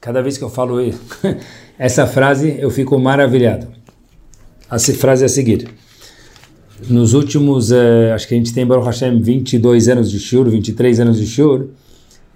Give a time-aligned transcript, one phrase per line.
[0.00, 0.78] Cada vez que eu falo
[1.78, 3.68] essa frase, eu fico maravilhado.
[4.70, 5.68] A frase é a seguir.
[6.88, 11.00] Nos últimos, eh, acho que a gente tem, Baruch Hashem, 22 anos de Shur, 23
[11.00, 11.68] anos de Shur.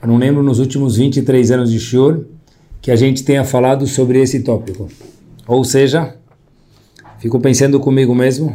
[0.03, 2.27] Eu não lembro nos últimos 23 anos de Shur
[2.83, 4.87] que a gente tenha falado sobre esse tópico.
[5.47, 6.17] Ou seja,
[7.19, 8.55] fico pensando comigo mesmo,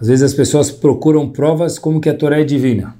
[0.00, 2.94] às vezes as pessoas procuram provas como que a Torá é divina.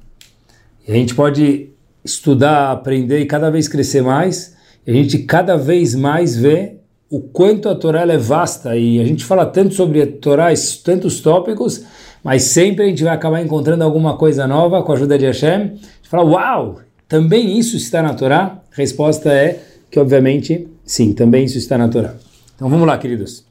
[0.89, 1.69] E a gente pode
[2.05, 4.56] estudar, aprender e cada vez crescer mais,
[4.87, 6.77] a gente cada vez mais vê
[7.11, 10.49] o quanto a Torá é vasta, e a gente fala tanto sobre a Torá,
[10.85, 11.85] tantos tópicos,
[12.23, 15.51] mas sempre a gente vai acabar encontrando alguma coisa nova com a ajuda de Hashem.
[15.51, 18.61] A gente fala, uau, também isso está na Torá?
[18.73, 22.15] Resposta é que, obviamente, sim, também isso está na Torá.
[22.57, 23.45] Então vamos lá, queridos.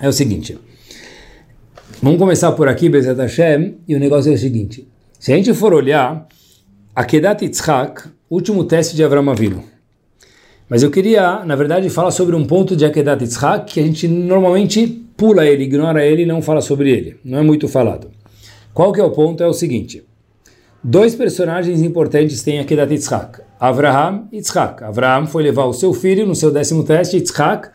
[0.00, 0.58] É o seguinte.
[2.02, 4.86] Vamos começar por aqui, Bezat Hashem, e o negócio é o seguinte.
[5.18, 6.28] Se a gente for olhar,
[6.94, 9.75] Akedat Yitzhak, último teste de Avram Avinu.
[10.68, 14.08] Mas eu queria, na verdade, falar sobre um ponto de Akedat Yitzhak que a gente
[14.08, 14.86] normalmente
[15.16, 17.16] pula ele, ignora ele e não fala sobre ele.
[17.24, 18.10] Não é muito falado.
[18.74, 19.42] Qual que é o ponto?
[19.42, 20.04] É o seguinte.
[20.82, 23.40] Dois personagens importantes têm Akedat Yitzhak.
[23.58, 24.82] Avraham e Yitzhak.
[24.84, 27.70] Avraham foi levar o seu filho no seu décimo teste, Yitzhak,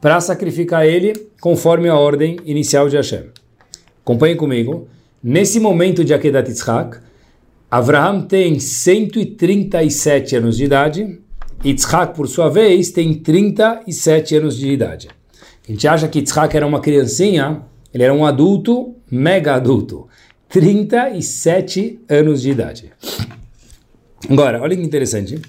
[0.00, 3.26] para sacrificar ele conforme a ordem inicial de Hashem.
[4.02, 4.88] Acompanhe comigo.
[5.22, 6.98] Nesse momento de Akedat Yitzhak,
[7.70, 11.18] Avraham tem 137 anos de idade,
[11.64, 15.08] Yitzhak, por sua vez, tem 37 anos de idade.
[15.66, 17.62] A gente acha que Yitzhak era uma criancinha,
[17.92, 20.06] ele era um adulto, mega adulto.
[20.50, 22.92] 37 anos de idade.
[24.28, 25.40] Agora, olha que interessante.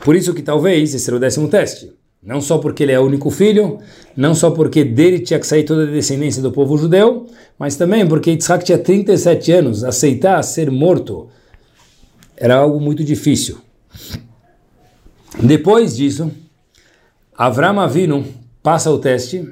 [0.00, 1.92] Por isso que talvez esse era o décimo teste.
[2.22, 3.78] Não só porque ele é o único filho,
[4.16, 7.26] não só porque dele tinha que sair toda a descendência do povo judeu,
[7.58, 11.28] mas também porque Yitzhak tinha 37 anos, aceitar ser morto
[12.36, 13.58] era algo muito difícil.
[15.42, 16.30] Depois disso,
[17.36, 18.24] Avram Avinu
[18.62, 19.44] passa o teste,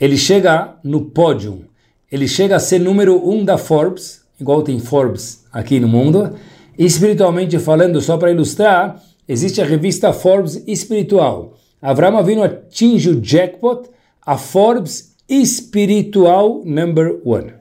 [0.00, 1.66] ele chega no pódio,
[2.10, 6.34] ele chega a ser número um da Forbes, igual tem Forbes aqui no mundo,
[6.78, 11.58] espiritualmente falando, só para ilustrar, existe a revista Forbes Espiritual.
[11.82, 13.90] Avram Avinu atinge o jackpot,
[14.24, 17.52] a Forbes Espiritual Number One.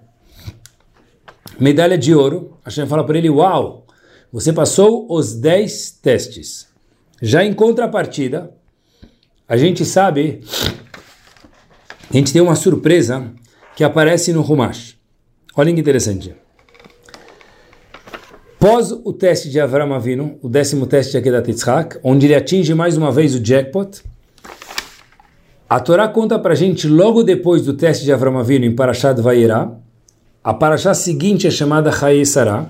[1.60, 2.58] Medalha de ouro.
[2.64, 3.86] A gente fala para ele: Uau,
[4.32, 6.67] você passou os 10 testes.
[7.22, 8.52] Já em contrapartida,
[9.48, 10.42] a gente sabe,
[12.10, 13.32] a gente tem uma surpresa
[13.76, 14.98] que aparece no Rumash.
[15.56, 16.36] Olha que interessante.
[18.60, 22.74] Pós o teste de Avram Avinu, o décimo teste de Akedat Yitzhak, onde ele atinge
[22.74, 24.02] mais uma vez o jackpot,
[25.70, 29.22] a Torá conta para a gente logo depois do teste de Avram Avinu em Parashat
[29.22, 29.72] Vayera,
[30.44, 32.70] a Parashat seguinte é chamada Chaye Sarah,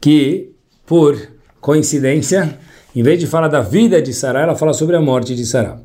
[0.00, 0.52] que,
[0.86, 1.16] por
[1.60, 2.58] coincidência,
[2.96, 5.78] em vez de falar da vida de Sarah, ela fala sobre a morte de Sarah.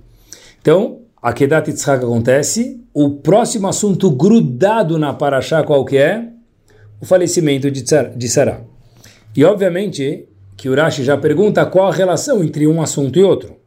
[0.61, 6.29] Então, a Kedat Yitzhak acontece, o próximo assunto grudado na Parashá qual que é?
[7.01, 8.61] O falecimento de Sarah.
[9.35, 13.57] E obviamente que Urashi já pergunta qual a relação entre um assunto e outro.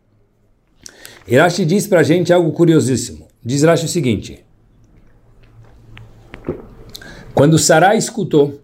[1.30, 3.26] Urashi diz para a gente algo curiosíssimo.
[3.44, 4.42] Diz Urashi o seguinte:
[7.34, 8.58] Quando Sarai escutou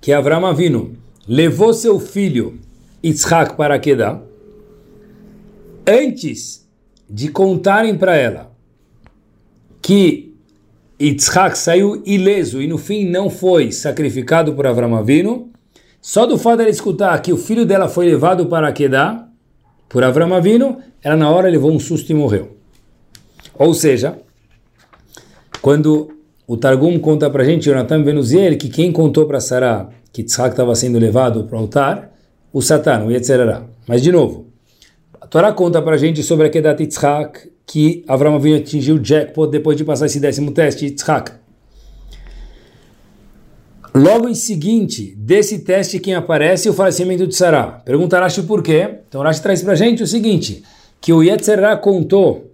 [0.00, 0.96] que Avram Avinu
[1.28, 2.58] levou seu filho
[3.04, 4.22] Yitzhak para Kedah,
[5.86, 6.68] antes
[7.08, 8.52] de contarem para ela
[9.80, 10.34] que
[11.00, 15.50] Yitzhak saiu ileso e no fim não foi sacrificado por Avram Avinu,
[16.00, 19.26] só do fato dela escutar que o filho dela foi levado para Kedá,
[19.88, 22.56] por Avram Avinu, ela na hora levou um susto e morreu.
[23.54, 24.18] Ou seja,
[25.60, 26.10] quando
[26.46, 30.74] o Targum conta para gente, Jonathan Venuziel, que quem contou para Sarah que Tzhak estava
[30.74, 32.09] sendo levado para o altar,
[32.52, 33.64] o Satan, o Yetzerará.
[33.86, 34.46] Mas de novo,
[35.20, 39.04] a Torá conta para a gente sobre a Kedat Yitzhak, que Avram Avinu atingiu o
[39.04, 41.32] jackpot depois de passar esse décimo teste, Yitzhak.
[43.94, 47.82] Logo em seguinte desse teste, quem aparece é o falecimento de Sarah.
[47.84, 48.98] Pergunta Rashi por quê.
[49.08, 50.62] Então Rashi traz para a gente o seguinte,
[51.00, 52.52] que o Yetzerá contou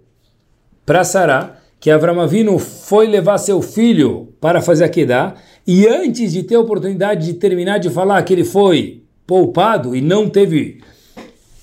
[0.85, 5.35] para Sarah que Avram Avinu foi levar seu filho para fazer a Kedah,
[5.65, 10.01] e antes de ter a oportunidade de terminar de falar que ele foi poupado e
[10.01, 10.81] não teve,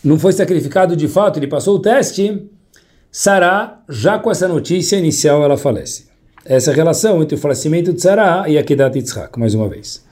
[0.04, 2.46] não foi sacrificado de fato, ele passou o teste,
[3.10, 6.06] Sará, já com essa notícia inicial, ela falece.
[6.44, 10.04] Essa é relação entre o falecimento de Sará e Akedat Yitzhak, mais uma vez.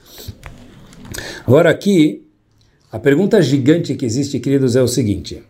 [1.46, 2.26] Agora aqui,
[2.90, 5.43] a pergunta gigante que existe, queridos, é o seguinte.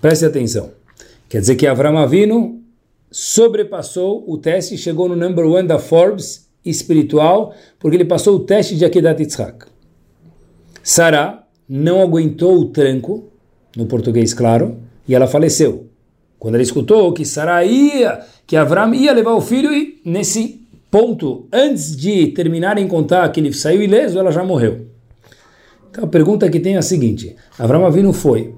[0.00, 0.72] Preste atenção.
[1.28, 2.60] Quer dizer que Avram Avinu
[3.10, 8.76] sobrepassou o teste chegou no number one da Forbes espiritual, porque ele passou o teste
[8.76, 9.67] de Akedat Yitzhak.
[10.90, 13.28] Sarah não aguentou o tranco,
[13.76, 15.86] no português claro, e ela faleceu.
[16.38, 21.46] Quando ela escutou que Sarah ia, que Avram ia levar o filho, e nesse ponto,
[21.52, 24.86] antes de terminarem contar que ele saiu ileso, ela já morreu.
[25.90, 28.54] Então a pergunta que tem é a seguinte: Avram Avinu foi,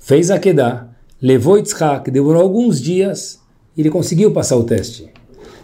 [0.00, 0.88] fez a Kedah,
[1.20, 3.38] levou Yitzhak, demorou alguns dias,
[3.76, 5.10] e ele conseguiu passar o teste.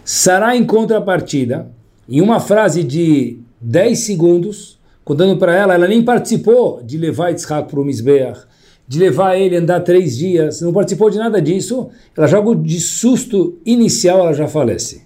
[0.05, 1.71] Sarah, em contrapartida,
[2.07, 7.71] em uma frase de 10 segundos, contando para ela, ela nem participou de levar Yitzhak
[7.71, 8.41] para o Mizbeach,
[8.87, 13.59] de levar ele andar três dias, não participou de nada disso, ela joga de susto
[13.65, 15.03] inicial, ela já falece.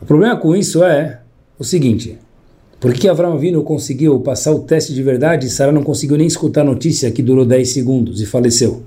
[0.00, 1.20] O problema com isso é
[1.58, 2.18] o seguinte,
[2.78, 6.26] por que Avram Avinu conseguiu passar o teste de verdade e Sarah não conseguiu nem
[6.26, 8.82] escutar a notícia que durou 10 segundos e faleceu?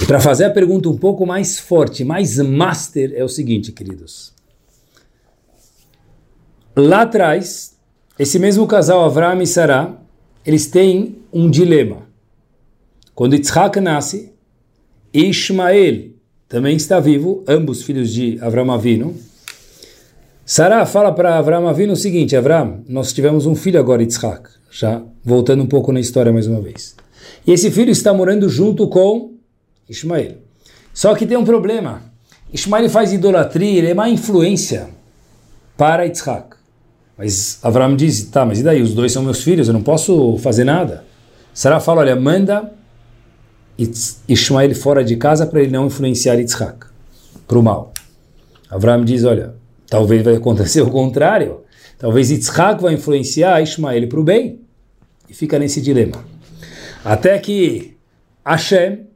[0.00, 4.32] E para fazer a pergunta um pouco mais forte, mais master, é o seguinte, queridos.
[6.74, 7.76] Lá atrás,
[8.18, 9.94] esse mesmo casal, Avram e Sarah,
[10.44, 12.08] eles têm um dilema.
[13.14, 14.32] Quando Yitzhak nasce,
[15.12, 16.12] Ishmael
[16.48, 19.14] também está vivo, ambos filhos de Avram Avinu.
[20.46, 25.02] Sarah fala para Avram Avinu o seguinte, Avram, nós tivemos um filho agora, Yitzhak, já
[25.22, 26.96] voltando um pouco na história mais uma vez.
[27.46, 29.34] E esse filho está morando junto com
[29.90, 30.38] Ishmael.
[30.94, 32.02] Só que tem um problema.
[32.50, 34.88] Ishmael faz idolatria, ele é má influência
[35.76, 36.61] para Yitzhak.
[37.16, 38.82] Mas Avram diz, tá, mas e daí?
[38.82, 41.04] Os dois são meus filhos, eu não posso fazer nada.
[41.54, 42.72] Sarah fala, olha, manda
[44.28, 46.86] Ishmael fora de casa para ele não influenciar Yitzhak
[47.46, 47.92] para o mal.
[48.70, 49.54] Avram diz, olha,
[49.88, 51.60] talvez vai acontecer o contrário.
[51.98, 54.60] Talvez Yitzhak vai influenciar Ishmael para o bem.
[55.28, 56.24] E fica nesse dilema.
[57.04, 57.96] Até que
[58.44, 59.06] Hashem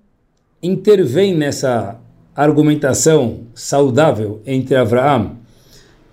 [0.62, 1.98] intervém nessa
[2.34, 5.36] argumentação saudável entre Abraão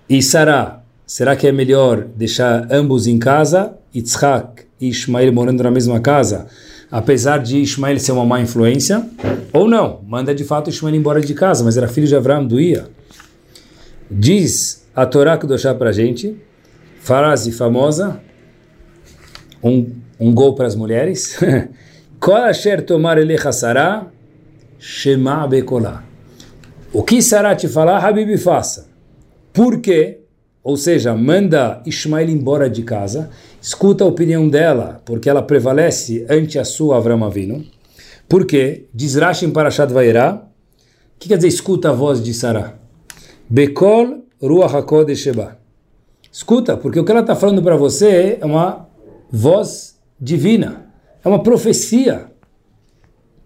[0.08, 5.70] e Sarah Será que é melhor deixar ambos em casa, Yitzhak e Ismael morando na
[5.70, 6.46] mesma casa,
[6.90, 9.06] apesar de Ismael ser uma má influência?
[9.52, 10.00] Ou não?
[10.06, 12.88] Manda de fato Ismael embora de casa, mas era filho de do Ia.
[14.10, 16.36] Diz a Torá que deixar para a gente,
[17.00, 18.20] frase famosa,
[19.62, 21.38] um, um gol para as mulheres.
[22.18, 24.06] Kol asher tomar elecha sará,
[24.78, 26.02] shema bekolá.
[26.94, 28.88] O que Sará te falar, Habib faça.
[29.52, 30.23] Por quê?
[30.64, 33.28] Ou seja, manda Ismael embora de casa,
[33.60, 37.62] escuta a opinião dela, porque ela prevalece ante a sua Avram Avinu.
[38.26, 38.86] Por quê?
[38.92, 40.54] Diz Rashi em Parashat o
[41.18, 42.74] que quer dizer escuta a voz de Sarah?
[43.48, 45.58] Bekol Ruach HaKodesh Sheba.
[46.32, 48.88] Escuta, porque o que ela está falando para você é uma
[49.30, 50.86] voz divina,
[51.22, 52.26] é uma profecia.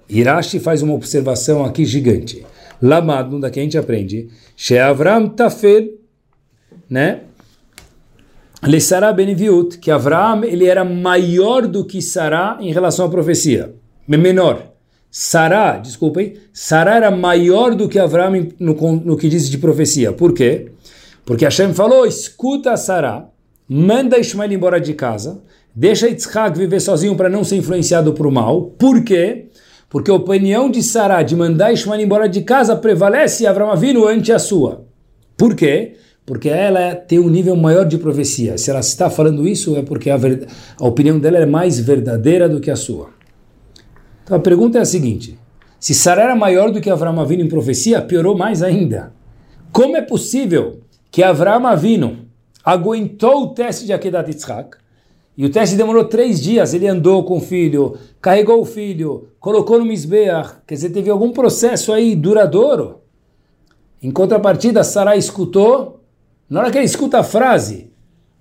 [0.09, 2.47] Irashi faz uma observação aqui gigante.
[2.81, 5.98] Lamad, daqui a gente aprende, Sheavram Tafel
[6.89, 7.21] né?
[8.81, 13.75] Sarah Beniviut, que Avraham ele era maior do que Sarah em relação à profecia,
[14.07, 14.63] menor.
[15.11, 20.13] Sarah, desculpem, Sarah era maior do que Avraham no, no que diz de profecia.
[20.13, 20.71] Por quê?
[21.25, 23.29] Porque Hashem falou: escuta Sarah,
[23.69, 25.43] manda Ismael embora de casa,
[25.75, 28.63] deixa Yitzhak viver sozinho para não ser influenciado por mal.
[28.79, 29.47] Por quê?
[29.89, 34.33] Porque a opinião de Sarah de mandar Ismael embora de casa prevalece Avraham vindo ante
[34.33, 34.85] a sua.
[35.37, 35.98] Por quê?
[36.29, 38.59] Porque ela tem um nível maior de profecia.
[38.59, 40.19] Se ela está falando isso, é porque a,
[40.79, 43.09] a opinião dela é mais verdadeira do que a sua.
[44.23, 45.39] Então a pergunta é a seguinte:
[45.81, 49.11] se Sara era maior do que Avram Avinu em profecia, piorou mais ainda.
[49.73, 50.81] Como é possível
[51.11, 52.27] que Avram Avinu
[52.63, 54.77] aguentou o teste de Akedat Yitzhak,
[55.35, 59.79] e o teste demorou três dias, ele andou com o filho, carregou o filho, colocou
[59.79, 62.99] no Mizbeach, quer dizer, teve algum processo aí duradouro.
[64.03, 65.98] Em contrapartida, Sarai escutou
[66.49, 67.91] na hora que ele escuta a frase,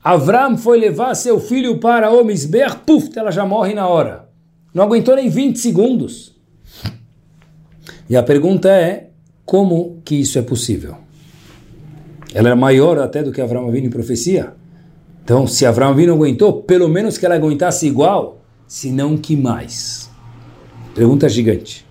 [0.03, 4.29] Avram foi levar seu filho para o Misber, puf, ela já morre na hora.
[4.73, 6.35] Não aguentou nem 20 segundos.
[8.09, 9.09] E a pergunta é,
[9.45, 10.95] como que isso é possível?
[12.33, 14.53] Ela era maior até do que Avram vindo em profecia.
[15.23, 20.09] Então, se Avram vindo aguentou, pelo menos que ela aguentasse igual, se não que mais.
[20.95, 21.85] Pergunta gigante.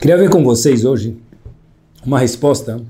[0.00, 1.16] Queria ver com vocês hoje
[2.04, 2.82] uma resposta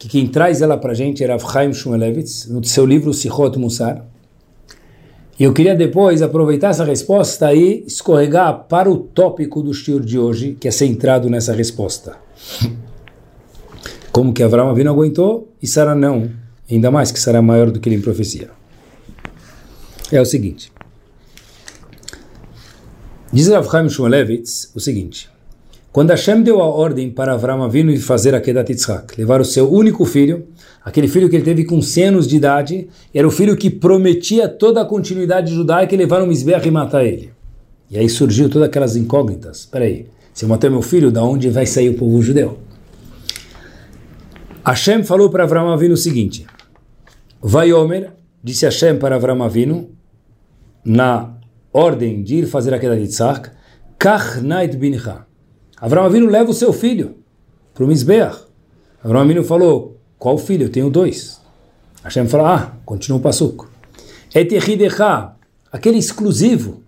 [0.00, 4.02] que quem traz ela para a gente era Chaim Shmulevitz, no seu livro Sichot Musar.
[5.38, 10.18] E eu queria depois aproveitar essa resposta e escorregar para o tópico do shiur de
[10.18, 12.16] hoje, que é centrado nessa resposta.
[14.10, 16.30] Como que Abraão Avinu aguentou e Sara não,
[16.70, 18.50] ainda mais que será maior do que ele em profecia.
[20.10, 20.72] É o seguinte.
[23.30, 25.28] Diz Rav Chaim Shmulevitz o seguinte.
[25.92, 29.68] Quando Hashem deu a ordem para Avram Avinu fazer a Kedat Yitzhak, levar o seu
[29.68, 30.46] único filho,
[30.84, 34.48] aquele filho que ele teve com 100 anos de idade, era o filho que prometia
[34.48, 37.32] toda a continuidade judaica e levar um Mizbeach e matar ele.
[37.90, 39.60] E aí surgiu todas aquelas incógnitas.
[39.60, 42.60] Espera aí, se eu matar meu filho, da onde vai sair o povo judeu?
[44.64, 46.46] Hashem falou para Avram Avinu o seguinte,
[47.42, 48.12] Vai Omer,
[48.44, 49.90] disse Hashem para Avram Avinu,
[50.84, 51.34] na
[51.72, 53.50] ordem de ir fazer a Kedat Yitzhak,
[53.98, 55.26] Kach Nait Bincha,
[55.80, 57.16] Avram Avinu leva o seu filho
[57.72, 58.44] para o Mizbeach.
[59.02, 60.66] Avram Avinu falou, qual filho?
[60.66, 61.40] Eu tenho dois.
[62.04, 63.70] Hashem falou, ah, continua o passuco.
[64.34, 65.32] Etechidecha,
[65.72, 66.82] aquele exclusivo.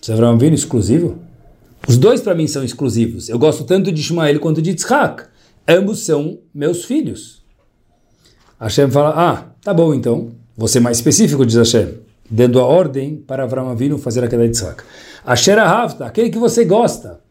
[0.00, 1.18] Diz Avram Avinu exclusivo?
[1.88, 3.28] Os dois para mim são exclusivos.
[3.28, 5.24] Eu gosto tanto de Ismael quanto de Yitzhak.
[5.66, 7.42] Ambos são meus filhos.
[8.60, 10.32] Hashem fala, ah, tá bom então.
[10.66, 12.00] Ser mais específico, diz Hashem.
[12.30, 14.82] Dando a ordem para Avram Avinu fazer aquela de Yitzhak.
[15.24, 17.23] Asher Ahavta, aquele que você gosta.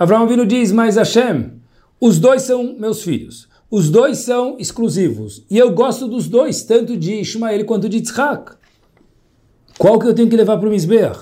[0.00, 1.60] Abraão Avinu diz, mas Hashem,
[2.00, 6.96] os dois são meus filhos, os dois são exclusivos, e eu gosto dos dois, tanto
[6.96, 8.52] de Ismael quanto de Yitzhak.
[9.76, 11.20] Qual que eu tenho que levar para o Mizbeach?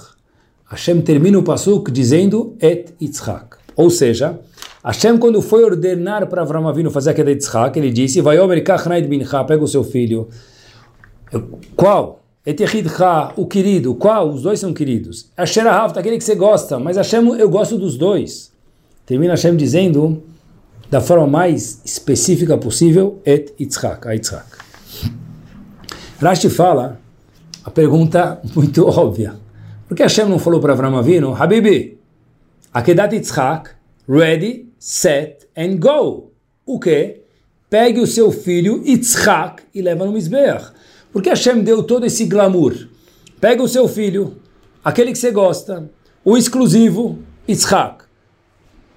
[0.70, 3.56] Hashem termina o pasuk dizendo Et Yitzhak.
[3.74, 4.38] Ou seja,
[4.84, 9.08] Hashem quando foi ordenar para Avraham Avinu fazer aquela Yitzhak, ele disse, vai Omer Kachnaid
[9.08, 10.28] Bincha, pega o seu filho.
[11.74, 12.22] Qual?
[12.46, 13.96] Etechidcha, o querido.
[13.96, 14.30] Qual?
[14.30, 15.32] Os dois são queridos.
[15.36, 18.56] Asher Ahavta, aquele que você gosta, mas Hashem, eu gosto dos dois.
[19.08, 20.22] Termina Hashem dizendo,
[20.90, 24.58] da forma mais específica possível, Et Yitzhak, a Yitzhak.
[26.20, 27.00] Rashi fala,
[27.64, 29.34] a pergunta muito óbvia.
[29.88, 31.98] Por que Hashem não falou para Avram Avinu, Habibi,
[32.70, 33.70] Akedat Yitzhak,
[34.06, 36.30] ready, set and go.
[36.66, 37.22] O que?
[37.70, 40.70] Pegue o seu filho Yitzhak e leva no Mizbeach.
[41.10, 42.74] Por que Hashem deu todo esse glamour?
[43.40, 44.36] Pega o seu filho,
[44.84, 45.90] aquele que você gosta,
[46.22, 48.07] o exclusivo, Yitzhak.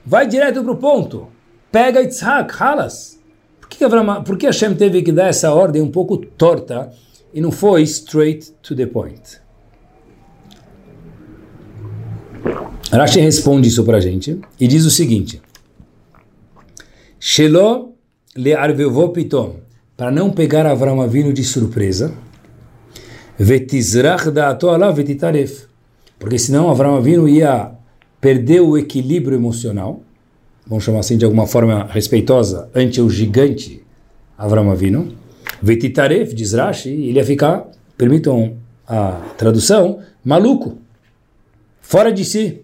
[0.06, 1.28] Vai direto para o ponto.
[1.72, 3.20] Pega Yitzhak, Halas.
[3.60, 6.92] Por que, Avraham, por que Hashem teve que dar essa ordem um pouco torta
[7.34, 9.42] e não foi straight to the point?
[12.92, 15.42] Rashi responde isso para a gente e diz o seguinte:
[17.20, 17.94] Shelo
[18.36, 19.56] le arvevô pitom,
[19.96, 22.12] para não pegar Avram Avinu de surpresa,
[23.38, 25.68] vetizrach da'ato ala vetitaref,
[26.20, 27.72] porque senão Avram Avinu ia
[28.22, 30.02] perdeu o equilíbrio emocional,
[30.68, 33.84] vamos chamar assim de alguma forma respeitosa, ante o gigante
[34.38, 35.14] Avram Avinu,
[35.62, 40.78] Vetitaref, diz Rashi, ele ia ficar, permitam a tradução, maluco,
[41.82, 42.62] fora de si.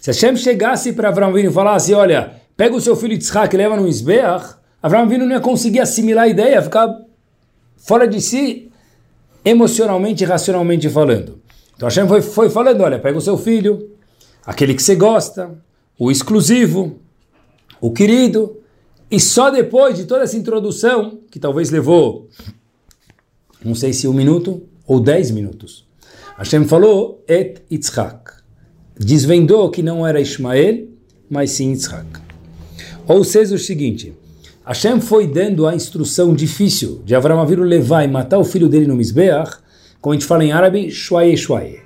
[0.00, 3.58] Se Hashem chegasse para Avram Avinu e falasse, olha, pega o seu filho Yitzhak e
[3.58, 6.94] leva no Isbeach, Avram Avinu não ia conseguir assimilar a ideia, ia ficar
[7.76, 8.70] fora de si,
[9.44, 11.40] emocionalmente e racionalmente falando.
[11.74, 13.91] Então Hashem foi, foi falando, olha, pega o seu filho,
[14.44, 15.58] aquele que você gosta,
[15.98, 16.98] o exclusivo,
[17.80, 18.58] o querido,
[19.10, 22.28] e só depois de toda essa introdução, que talvez levou,
[23.64, 25.86] não sei se um minuto ou dez minutos,
[26.36, 28.32] Hashem falou, et Yitzhak.
[28.98, 30.88] Desvendou que não era Ismael,
[31.28, 32.06] mas sim Yitzhak.
[33.06, 34.14] Ou seja, o seguinte,
[34.64, 38.86] Hashem foi dando a instrução difícil de Avram Avinu levar e matar o filho dele
[38.86, 39.58] no Mizbeach,
[40.00, 41.81] como a gente fala em árabe, shwaye shwaye.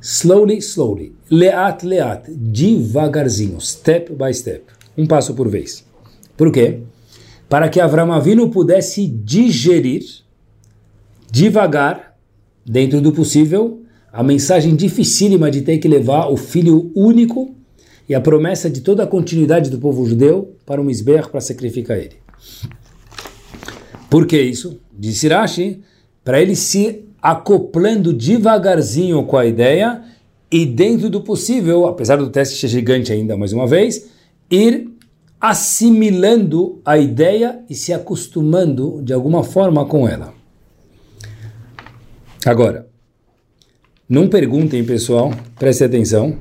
[0.00, 1.12] Slowly, slowly.
[1.30, 2.30] Leat, leat.
[2.30, 3.60] Devagarzinho.
[3.60, 4.64] Step by step.
[4.96, 5.84] Um passo por vez.
[6.36, 6.80] Por quê?
[7.48, 10.02] Para que Avram Avinu pudesse digerir
[11.30, 12.16] devagar,
[12.64, 17.54] dentro do possível, a mensagem dificílima de ter que levar o filho único
[18.08, 21.98] e a promessa de toda a continuidade do povo judeu para um Misber para sacrificar
[21.98, 22.16] ele.
[24.08, 24.80] Por que isso?
[24.98, 25.80] Disse Rashi,
[26.24, 30.02] para ele se acoplando devagarzinho com a ideia
[30.50, 34.10] e dentro do possível, apesar do teste ser gigante ainda mais uma vez,
[34.50, 34.90] ir
[35.40, 40.34] assimilando a ideia e se acostumando de alguma forma com ela.
[42.44, 42.88] Agora,
[44.08, 46.36] não perguntem, pessoal, prestem atenção.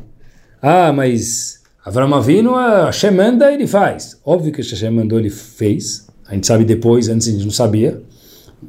[0.62, 4.20] Ah, mas Avram Avinu, a Hashem manda, ele faz.
[4.26, 6.08] Óbvio que Hashem mandou, ele fez.
[6.28, 8.02] A gente sabe depois, antes a gente não sabia.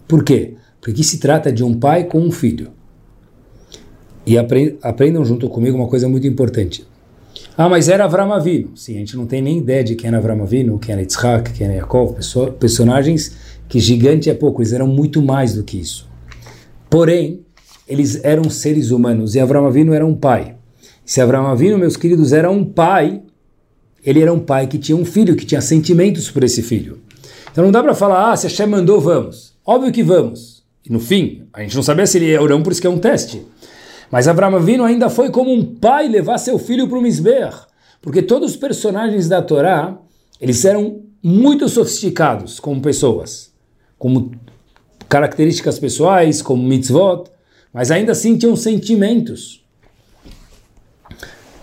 [0.06, 0.54] Por quê?
[0.80, 2.70] Porque se trata de um pai com um filho.
[4.26, 6.86] E aprendam junto comigo uma coisa muito importante.
[7.56, 8.76] Ah, mas era Avram Avinu.
[8.76, 11.52] Sim, a gente não tem nem ideia de quem era Avram Avinu, quem era Yitzhak,
[11.52, 12.16] quem era Yaakov,
[12.58, 13.36] personagens
[13.68, 16.08] que gigante é pouco, eles eram muito mais do que isso.
[16.88, 17.44] Porém,
[17.86, 20.56] eles eram seres humanos e Avram Avinu era um pai.
[21.04, 23.22] Se Avram Avinu, meus queridos, era um pai,
[24.04, 26.98] ele era um pai que tinha um filho, que tinha sentimentos por esse filho.
[27.50, 29.54] Então não dá para falar, ah, se Hashem mandou, vamos.
[29.64, 30.59] Óbvio que vamos.
[30.88, 32.90] No fim, a gente não sabia se ele é ou não, por isso que é
[32.90, 33.46] um teste.
[34.10, 37.52] Mas Avram Avinu ainda foi como um pai levar seu filho para o Misber.
[38.02, 39.98] Porque todos os personagens da Torá,
[40.40, 43.52] eles eram muito sofisticados como pessoas,
[43.98, 44.32] como
[45.08, 47.24] características pessoais, como mitzvot,
[47.72, 49.64] mas ainda assim tinham sentimentos.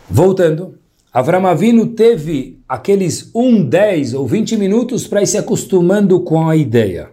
[0.10, 0.78] Voltando,
[1.12, 6.56] Avram Avinu teve aqueles 1, 10 ou 20 minutos para ir se acostumando com a
[6.56, 7.10] ideia.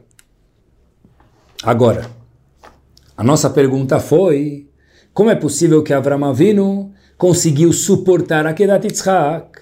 [1.62, 2.10] Agora,
[3.16, 4.68] a nossa pergunta foi,
[5.12, 9.60] como é possível que Avram Avinu conseguiu suportar a Kedat Yitzhak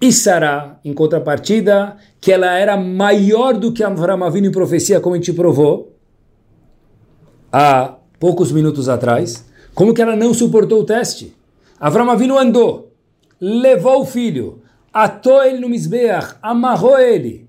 [0.00, 5.14] e Sarah, em contrapartida, que ela era maior do que Avram Avinu em profecia, como
[5.14, 5.96] a gente provou
[7.52, 9.44] há poucos minutos atrás.
[9.74, 11.36] Como que ela não suportou o teste?
[11.78, 12.92] Avram Avinu andou,
[13.40, 17.48] levou o filho, atou ele no Misbeach, amarrou ele.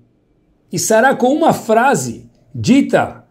[0.72, 3.23] E Sarah com uma frase dita,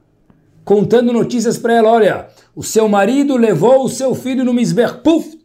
[0.64, 5.40] contando notícias para ela, olha, o seu marido levou o seu filho no Misbeach, puf!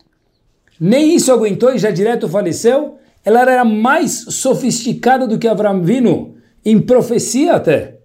[0.81, 2.99] Nem isso aguentou e já direto faleceu
[3.29, 7.99] ela era mais sofisticada do que Avram Vino, em profecia até.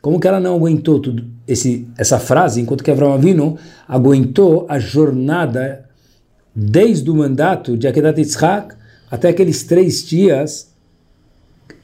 [0.00, 4.78] Como que ela não aguentou tudo esse, essa frase, enquanto que Avram Vino aguentou a
[4.78, 5.88] jornada
[6.54, 8.74] desde o mandato de Akedat Yitzhak
[9.10, 10.72] até aqueles três dias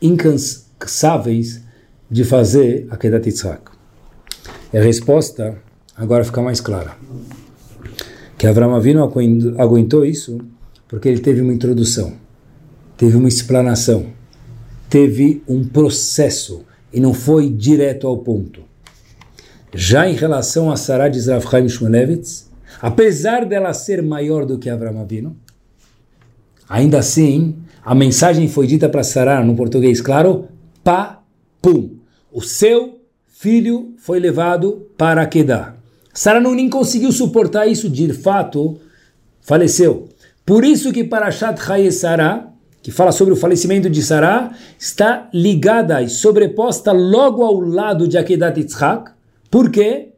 [0.01, 1.63] incansáveis
[2.11, 3.78] de fazer Akedat Yitzhak.
[4.73, 5.57] E a resposta
[5.97, 6.97] agora fica mais clara.
[8.37, 9.03] Que Avram Avinu
[9.59, 10.39] aguentou isso
[10.87, 12.15] porque ele teve uma introdução
[12.99, 14.07] teve uma explanação,
[14.91, 18.63] teve um processo e não foi direto ao ponto.
[19.73, 22.51] Já em relação a Sarah de Zravchaim Shmulevitz,
[22.83, 25.37] apesar dela ser maior do que Avram Avinu,
[26.69, 30.49] ainda assim, a mensagem foi dita para Sarah, no português claro,
[30.83, 31.23] pa,
[31.63, 31.99] pum.
[32.33, 32.98] O seu
[33.39, 35.77] filho foi levado para Kedah.
[36.13, 38.81] Sarah não nem conseguiu suportar isso, de fato,
[39.41, 40.09] faleceu.
[40.45, 41.57] Por isso que para Shat
[41.93, 42.49] Sarah,
[42.83, 48.19] que fala sobre o falecimento de Sarah, está ligada e sobreposta logo ao lado de
[48.19, 49.13] Akedat Yitzhak.
[49.49, 50.09] Por quê?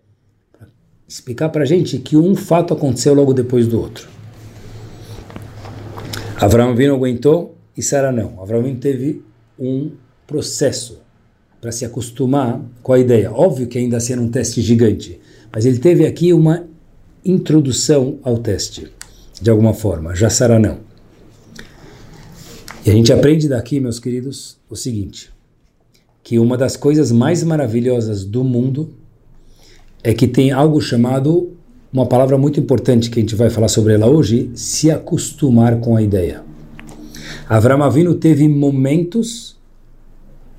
[1.07, 4.09] Explicar para a gente que um fato aconteceu logo depois do outro.
[6.41, 8.43] Abraão Avinu aguentou e Sarah não.
[8.43, 9.23] Avinu teve
[9.59, 9.91] um
[10.27, 11.03] processo
[11.61, 13.31] para se acostumar com a ideia.
[13.31, 15.20] Óbvio que ainda sendo um teste gigante,
[15.53, 16.66] mas ele teve aqui uma
[17.25, 18.90] introdução ao teste,
[19.40, 20.14] de alguma forma.
[20.14, 20.79] Já Sarah não.
[22.85, 25.31] E a gente aprende daqui, meus queridos, o seguinte:
[26.23, 28.94] que uma das coisas mais maravilhosas do mundo
[30.03, 31.53] é que tem algo chamado,
[31.92, 35.94] uma palavra muito importante que a gente vai falar sobre ela hoje, se acostumar com
[35.94, 36.42] a ideia.
[37.46, 39.59] Avram Avinu teve momentos,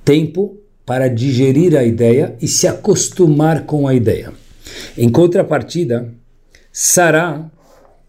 [0.06, 0.61] tempo
[0.92, 4.34] para digerir a ideia e se acostumar com a ideia.
[4.98, 6.14] Em contrapartida,
[6.70, 7.50] Sarah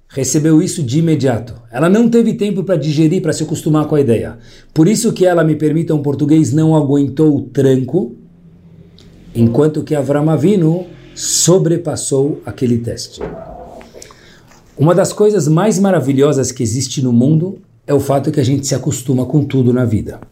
[0.08, 1.54] recebeu isso de imediato.
[1.70, 4.36] Ela não teve tempo para digerir, para se acostumar com a ideia.
[4.74, 8.16] Por isso que ela, me permita um português, não aguentou o tranco,
[9.32, 13.20] enquanto que Avram Avinu sobrepassou aquele teste.
[14.76, 18.66] Uma das coisas mais maravilhosas que existe no mundo é o fato que a gente
[18.66, 20.31] se acostuma com tudo na vida.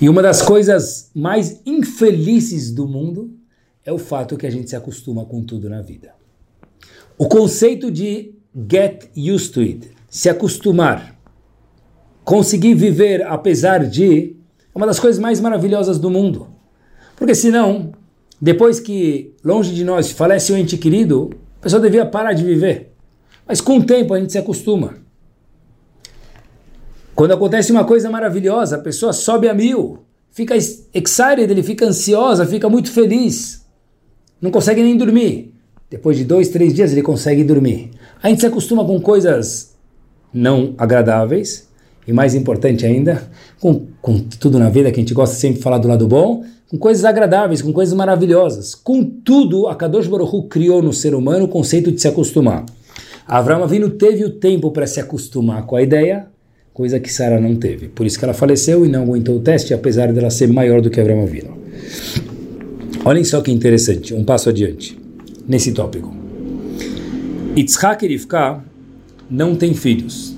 [0.00, 3.32] E uma das coisas mais infelizes do mundo
[3.84, 6.12] é o fato que a gente se acostuma com tudo na vida.
[7.16, 8.34] O conceito de
[8.70, 11.16] get used to it, se acostumar,
[12.24, 14.36] conseguir viver apesar de,
[14.74, 16.48] é uma das coisas mais maravilhosas do mundo.
[17.16, 17.92] Porque senão,
[18.40, 22.92] depois que longe de nós falece um ente querido, a pessoa devia parar de viver.
[23.46, 25.03] Mas com o tempo a gente se acostuma.
[27.14, 30.00] Quando acontece uma coisa maravilhosa, a pessoa sobe a mil,
[30.32, 33.64] fica excited, ele fica ansiosa, fica muito feliz,
[34.40, 35.54] não consegue nem dormir.
[35.88, 37.92] Depois de dois, três dias ele consegue dormir.
[38.20, 39.74] A gente se acostuma com coisas
[40.32, 41.68] não agradáveis
[42.06, 43.22] e mais importante ainda,
[43.60, 46.44] com, com tudo na vida que a gente gosta sempre de falar do lado bom,
[46.68, 48.74] com coisas agradáveis, com coisas maravilhosas.
[48.74, 52.66] Com tudo, a Kadosh Baruch criou no ser humano o conceito de se acostumar.
[53.26, 56.26] Avram Avinu teve o tempo para se acostumar com a ideia,
[56.74, 57.88] coisa que Sara não teve.
[57.88, 60.90] Por isso que ela faleceu e não aguentou o teste, apesar dela ser maior do
[60.90, 61.56] que Avram Avinu.
[63.04, 64.98] Olhem só que interessante, um passo adiante
[65.46, 66.12] nesse tópico.
[67.56, 68.60] Yitzhak e Rivka
[69.30, 70.36] não têm filhos.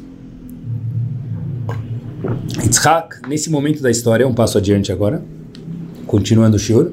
[2.63, 5.25] Yitzhak, nesse momento da história, um passo adiante agora,
[6.07, 6.93] continuando o shiur,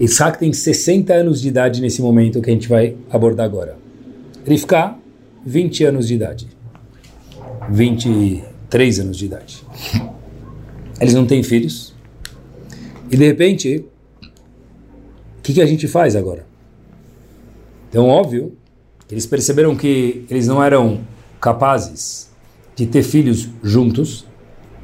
[0.00, 3.76] Isaac tem 60 anos de idade nesse momento que a gente vai abordar agora.
[4.46, 4.94] Rivka,
[5.44, 6.46] 20 anos de idade.
[8.68, 9.64] 23 anos de idade.
[11.00, 11.94] Eles não têm filhos.
[13.10, 13.84] E de repente,
[14.22, 16.46] o que, que a gente faz agora?
[17.88, 18.52] Então, óbvio,
[19.10, 21.00] eles perceberam que eles não eram
[21.40, 22.28] capazes
[22.76, 24.26] de ter filhos juntos.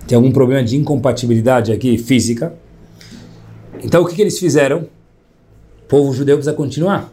[0.07, 2.55] Tem algum problema de incompatibilidade aqui física.
[3.83, 4.89] Então, o que, que eles fizeram?
[5.83, 7.13] O povo judeu precisa continuar.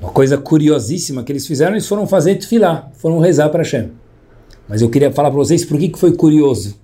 [0.00, 3.90] Uma coisa curiosíssima que eles fizeram, eles foram fazer tefilá, foram rezar para Hashem.
[4.68, 6.76] Mas eu queria falar para vocês por que, que foi curioso.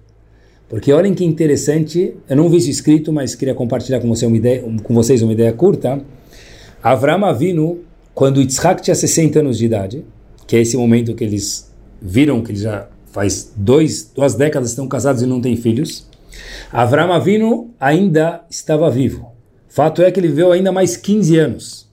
[0.68, 4.36] Porque olhem que interessante, eu não vi isso escrito, mas queria compartilhar com, você uma
[4.36, 6.00] ideia, com vocês uma ideia curta.
[6.82, 7.80] Avram Avinu,
[8.14, 10.04] quando Yitzhak tinha 60 anos de idade,
[10.46, 14.86] que é esse momento que eles viram que eles já faz dois, duas décadas estão
[14.86, 16.08] casados e não têm filhos,
[16.72, 19.32] Avram Avinu ainda estava vivo.
[19.68, 21.90] Fato é que ele viveu ainda mais 15 anos.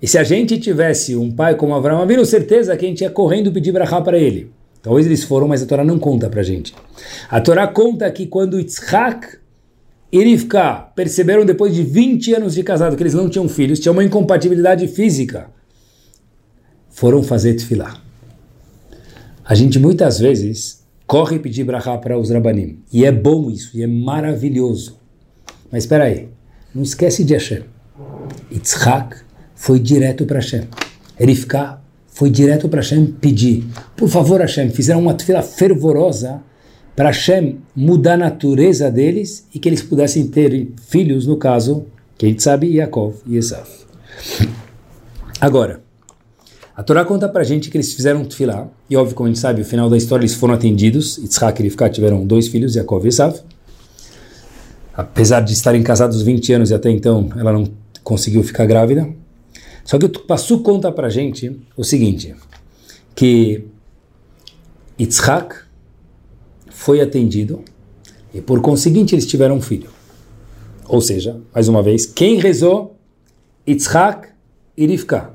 [0.00, 3.10] E se a gente tivesse um pai como Avram Avinu, certeza que a gente ia
[3.10, 4.50] correndo pedir brachá para ele.
[4.86, 6.72] Talvez eles foram, mas a Torá não conta para gente.
[7.28, 9.36] A Torá conta que quando Yitzhak
[10.12, 13.90] e Rivka perceberam depois de 20 anos de casado que eles não tinham filhos, tinha
[13.90, 15.50] uma incompatibilidade física,
[16.88, 18.00] foram fazer tefilá.
[19.44, 22.78] A gente muitas vezes corre pedir brachá para os rabanim.
[22.92, 25.00] E é bom isso, e é maravilhoso.
[25.68, 26.28] Mas espera aí,
[26.72, 27.64] não esquece de Hashem.
[28.52, 29.16] Yitzhak
[29.52, 30.68] foi direto para Hashem.
[31.18, 31.80] Rivka
[32.16, 33.66] foi direto para Hashem pedir.
[33.94, 36.40] Por favor, Hashem, fizeram uma fila fervorosa
[36.96, 41.84] para Hashem mudar a natureza deles e que eles pudessem ter filhos, no caso,
[42.16, 43.68] que a gente sabe, Yaakov e Esav.
[45.38, 45.82] Agora,
[46.74, 49.58] a Torá conta para gente que eles fizeram tefilá, e óbvio, como a gente sabe,
[49.58, 53.08] no final da história eles foram atendidos, Yitzhak e Rivka tiveram dois filhos, Yaakov e
[53.08, 53.42] Esav
[54.96, 57.68] apesar de estarem casados 20 anos e até então ela não
[58.02, 59.06] conseguiu ficar grávida.
[59.86, 62.34] Só que o Passu conta pra gente o seguinte,
[63.14, 63.64] que
[64.98, 65.54] Yitzhak
[66.68, 67.62] foi atendido
[68.34, 69.88] e por conseguinte eles tiveram um filho.
[70.88, 72.96] Ou seja, mais uma vez, quem rezou?
[73.66, 74.28] Yitzhak
[74.76, 75.30] e Rivka.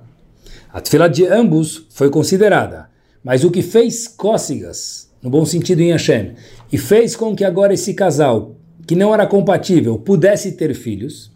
[0.72, 2.90] A tefila de ambos foi considerada,
[3.24, 6.34] mas o que fez cócegas, no bom sentido em Hashem,
[6.72, 11.32] e fez com que agora esse casal que não era compatível pudesse ter filhos,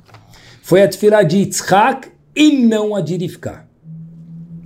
[0.61, 3.65] foi a tefilá de Yitzhak e não a de Rivka.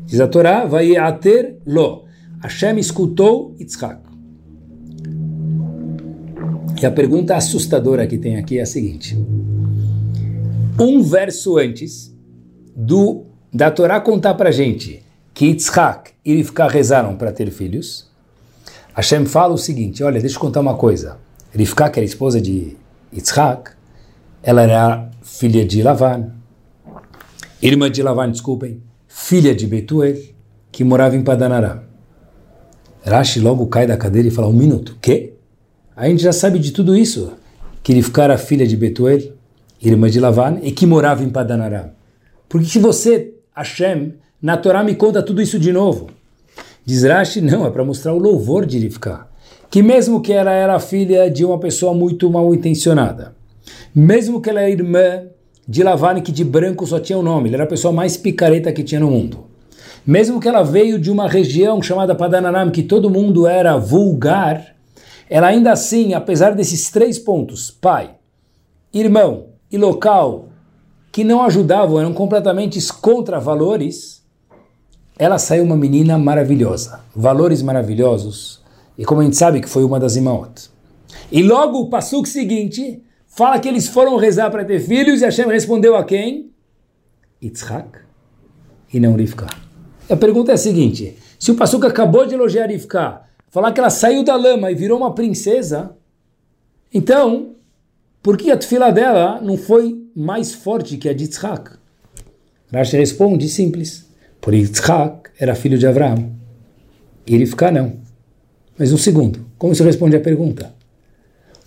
[0.05, 2.05] Diz a Torá, vai ater lo.
[2.41, 4.01] Hashem escutou Yitzhak.
[6.81, 9.17] E a pergunta assustadora que tem aqui é a seguinte.
[10.79, 12.15] Um verso antes
[12.75, 15.03] do da Torá contar para gente
[15.33, 18.09] que Yitzhak e Rivka rezaram para ter filhos,
[18.93, 21.17] Hashem fala o seguinte, olha, deixa eu contar uma coisa.
[21.53, 22.77] Rivka, que era esposa de
[23.13, 23.71] Yitzhak,
[24.41, 26.38] ela era filha de Lavan,
[27.61, 30.15] irmã de Lavan, desculpem, filha de Betuel,
[30.71, 31.83] que morava em Padanará.
[33.03, 35.33] Rashi logo cai da cadeira e fala, um minuto, quê?
[35.95, 37.33] A gente já sabe de tudo isso,
[37.83, 39.33] que Rivka era filha de Betuel,
[39.81, 41.91] irmã de Lavan, e que morava em Padanará.
[42.47, 46.09] Por que você, Hashem, na Torá me conta tudo isso de novo?
[46.85, 49.29] Diz Rashi, não, é para mostrar o louvor de Rivka
[49.69, 53.35] que mesmo que ela era filha de uma pessoa muito mal intencionada,
[53.93, 55.23] mesmo que ela era irmã
[55.69, 58.17] de Lavani, que de branco só tinha o um nome, ele era a pessoa mais
[58.17, 59.45] picareta que tinha no mundo,
[60.03, 64.75] mesmo que ela veio de uma região chamada Padanaram, que todo mundo era vulgar,
[65.29, 68.15] ela ainda assim, apesar desses três pontos, pai,
[68.91, 70.47] irmão e local,
[71.11, 74.23] que não ajudavam, eram completamente contra valores,
[75.19, 77.01] ela saiu uma menina maravilhosa.
[77.15, 78.59] Valores maravilhosos,
[78.97, 80.71] e como a gente sabe que foi uma das imaot.
[81.31, 85.95] E logo o seguinte fala que eles foram rezar para ter filhos e Hashem respondeu
[85.95, 86.51] a quem?
[87.41, 87.99] Yitzhak
[88.93, 89.47] e não Rivka.
[90.09, 93.89] A pergunta é a seguinte, se o passuco acabou de elogiar Rivka, falar que ela
[93.89, 95.95] saiu da lama e virou uma princesa,
[96.93, 97.55] então,
[98.21, 101.77] por que a tefila dela não foi mais forte que a de Yitzhak?
[102.73, 104.09] Rashi responde simples,
[104.41, 106.31] por Yitzhak era filho de Abraão
[107.25, 107.93] e Rivka não.
[108.77, 110.73] Mas um segundo, como se responde à pergunta?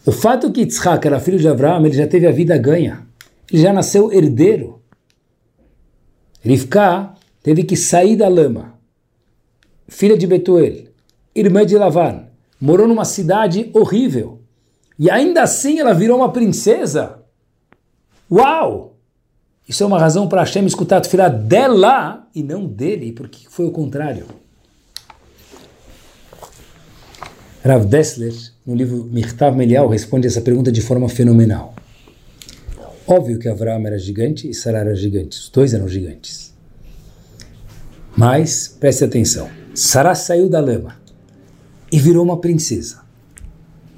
[0.05, 3.07] O fato que Yitzhak era filho de Abraão, ele já teve a vida ganha.
[3.51, 4.83] Ele já nasceu herdeiro.
[6.41, 8.75] Rivka teve que sair da lama.
[9.87, 10.87] Filha de Betuel,
[11.35, 12.25] irmã de Lavan,
[12.61, 14.41] morou numa cidade horrível.
[14.99, 17.23] E ainda assim ela virou uma princesa.
[18.31, 18.97] Uau!
[19.69, 23.67] Isso é uma razão para Hashem escutar a filha dela e não dele, porque foi
[23.67, 24.27] o contrário.
[27.65, 31.75] Rav Dessler, no livro Mirtav Melial, responde essa pergunta de forma fenomenal.
[33.07, 36.55] Óbvio que Avraham era gigante e Sarah era gigante, os dois eram gigantes.
[38.17, 40.97] Mas, preste atenção, Sarah saiu da lama
[41.91, 43.01] e virou uma princesa.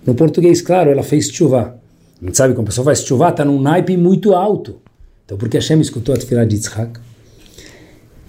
[0.07, 1.77] No português, claro, ela fez chuvá.
[2.20, 4.81] A gente sabe que uma pessoa faz chuvá, está num naipe muito alto.
[5.24, 7.00] Então, porque Hashem escutou a tefilá de Yitzhak,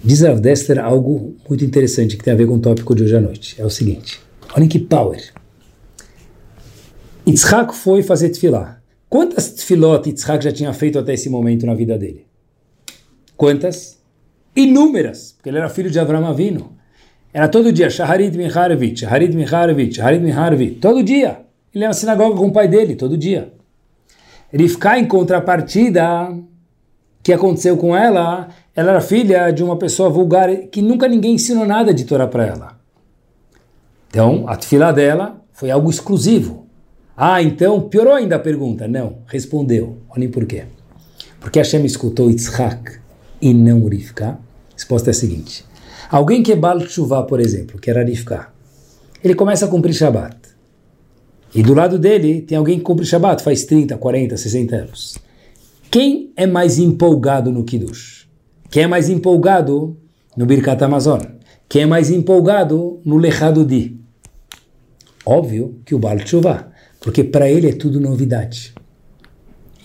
[0.02, 3.16] diz Rav Dessler algo muito interessante que tem a ver com o tópico de hoje
[3.16, 3.56] à noite.
[3.58, 4.20] É o seguinte,
[4.54, 5.22] olhem que power.
[7.26, 8.78] Yitzhak foi fazer tefilá.
[9.08, 12.26] Quantas tefilot Yitzhak já tinha feito até esse momento na vida dele?
[13.36, 13.98] Quantas?
[14.54, 16.72] Inúmeras, porque ele era filho de Avram Avinu.
[17.32, 21.40] Era todo dia, Shaharit Miharovich, Shaharit Miharovich, Shaharit Miharovich, todo dia.
[21.74, 23.52] Ele ia na sinagoga com o pai dele, todo dia.
[24.50, 26.32] Ficar em contrapartida,
[27.22, 31.66] que aconteceu com ela, ela era filha de uma pessoa vulgar que nunca ninguém ensinou
[31.66, 32.80] nada de Torá para ela.
[34.08, 36.65] Então, a tefilá dela foi algo exclusivo.
[37.16, 38.86] Ah, então piorou ainda a pergunta.
[38.86, 39.98] Não, respondeu.
[40.10, 40.64] Olhem por quê.
[41.40, 42.98] Porque Hashem escutou Yitzhak
[43.40, 44.38] e não Rivka?
[44.74, 45.64] Resposta é a seguinte.
[46.10, 48.04] Alguém que é Baal Tshuva, por exemplo, que era
[49.24, 50.36] ele começa a cumprir Shabbat.
[51.54, 55.18] E do lado dele tem alguém que cumpre Shabbat faz 30, 40, 60 anos.
[55.90, 58.28] Quem é mais empolgado no Kiddush?
[58.70, 59.96] Quem é mais empolgado
[60.36, 61.22] no Birkat Amazon?
[61.68, 63.98] Quem é mais empolgado no Lechado Di?
[65.24, 66.70] Óbvio que o Baal Tshuva,
[67.06, 68.74] porque para ele é tudo novidade.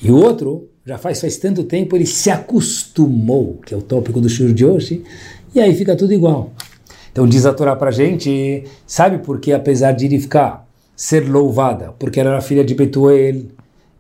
[0.02, 4.20] E o outro já faz faz tanto tempo, ele se acostumou, que é o tópico
[4.20, 5.04] do shur de hoje,
[5.54, 6.52] e aí fica tudo igual.
[7.12, 12.20] Então diz a Torá para gente, sabe por que apesar de ficar ser louvada, porque
[12.20, 13.44] ela era filha de Betuel,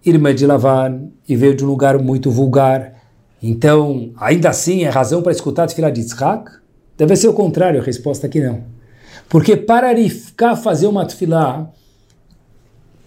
[0.03, 3.03] irmã de Lavan, e veio de um lugar muito vulgar.
[3.39, 6.53] Então, ainda assim, é razão para escutar a filha de Yitzhak?
[6.97, 8.63] Deve ser o contrário, a resposta aqui não.
[9.29, 11.71] Porque para ficar fazer uma tefilá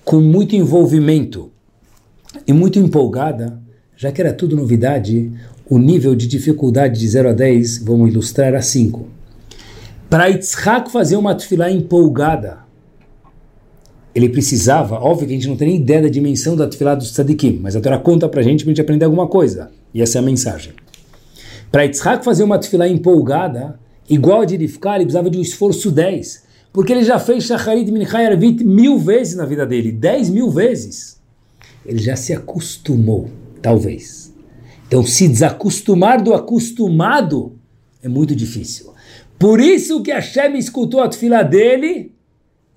[0.04, 1.50] com muito envolvimento
[2.46, 3.58] e muito empolgada,
[3.96, 5.32] já que era tudo novidade,
[5.68, 9.06] o nível de dificuldade de 0 a 10, vamos ilustrar a 5.
[10.10, 12.58] Para Yitzhak fazer uma tefilá empolgada,
[14.14, 17.10] ele precisava, óbvio que a gente não tem nem ideia da dimensão da tefilá dos
[17.10, 19.70] tzadikim, mas a Torá conta pra gente para a gente aprender alguma coisa.
[19.92, 20.72] E essa é a mensagem.
[21.72, 25.90] Para Yitzhak fazer uma tefilá empolgada, igual a de edificar, ele precisava de um esforço
[25.90, 26.43] 10.
[26.74, 31.20] Porque ele já fez Shacharit Minchai Arvit mil vezes na vida dele, 10 mil vezes.
[31.86, 33.30] Ele já se acostumou,
[33.62, 34.34] talvez.
[34.88, 37.52] Então, se desacostumar do acostumado
[38.02, 38.92] é muito difícil.
[39.38, 42.10] Por isso que Hashem escutou a tefilá dele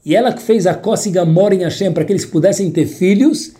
[0.06, 3.54] e ela que fez a cócega mora em Hashem para que eles pudessem ter filhos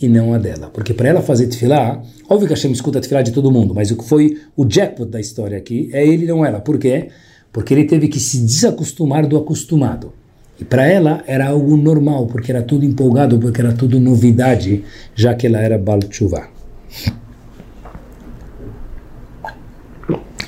[0.00, 0.70] e não a dela.
[0.72, 3.90] Porque para ela fazer tefilá, óbvio que Hashem escuta a tefilá de todo mundo, mas
[3.90, 6.60] o que foi o jackpot da história aqui é ele não ela.
[6.60, 7.08] Por quê?
[7.54, 10.12] Porque ele teve que se desacostumar do acostumado.
[10.60, 15.32] E para ela era algo normal, porque era tudo empolgado, porque era tudo novidade, já
[15.34, 16.00] que ela era Baal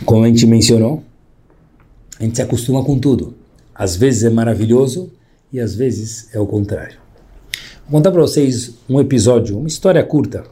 [0.05, 1.05] Como a gente mencionou,
[2.19, 3.37] a gente se acostuma com tudo.
[3.73, 5.13] Às vezes é maravilhoso,
[5.53, 6.99] e às vezes é o contrário.
[7.89, 10.43] Vou contar para vocês um episódio, uma história curta,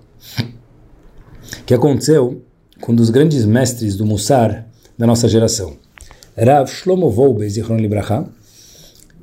[1.66, 2.42] que aconteceu
[2.80, 5.82] com um dos grandes mestres do Mussar da nossa geração.
[6.36, 8.26] Rav Shlomo Volbe, Zichron Libraha.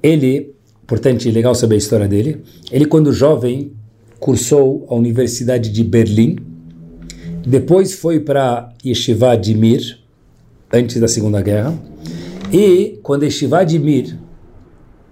[0.01, 0.55] Ele,
[0.87, 2.43] portanto, é legal saber a história dele.
[2.71, 3.73] Ele, quando jovem,
[4.19, 6.37] cursou a Universidade de Berlim.
[7.45, 9.99] Depois foi para Yeshiva de Mir,
[10.71, 11.77] antes da Segunda Guerra.
[12.51, 14.17] E, quando Yeshiva de Mir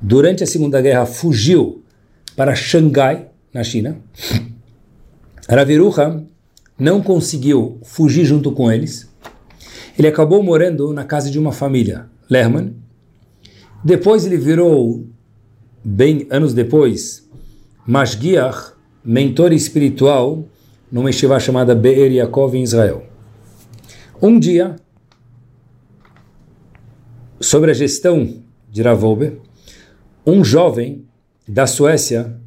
[0.01, 1.83] durante a Segunda Guerra, fugiu
[2.35, 3.97] para Xangai, na China.
[5.49, 6.23] Raviruha
[6.77, 9.08] não conseguiu fugir junto com eles.
[9.99, 12.73] Ele acabou morando na casa de uma família, Lerman.
[13.83, 15.05] Depois ele virou,
[15.83, 17.29] bem anos depois,
[17.85, 20.47] Mashgiach, mentor espiritual,
[20.89, 23.03] numa estiva chamada Be'er Yaakov em Israel.
[24.21, 24.77] Um dia,
[27.41, 29.41] sobre a gestão de Ravolbe,
[30.25, 31.05] um jovem
[31.45, 32.39] da Suécia,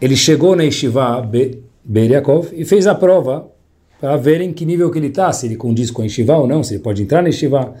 [0.00, 3.50] ele chegou na Yeshiva Be Beriakov e fez a prova
[4.00, 6.62] para verem que nível que ele está, se ele condiz com a Yeshiva ou não,
[6.62, 7.74] se ele pode entrar na Yeshiva.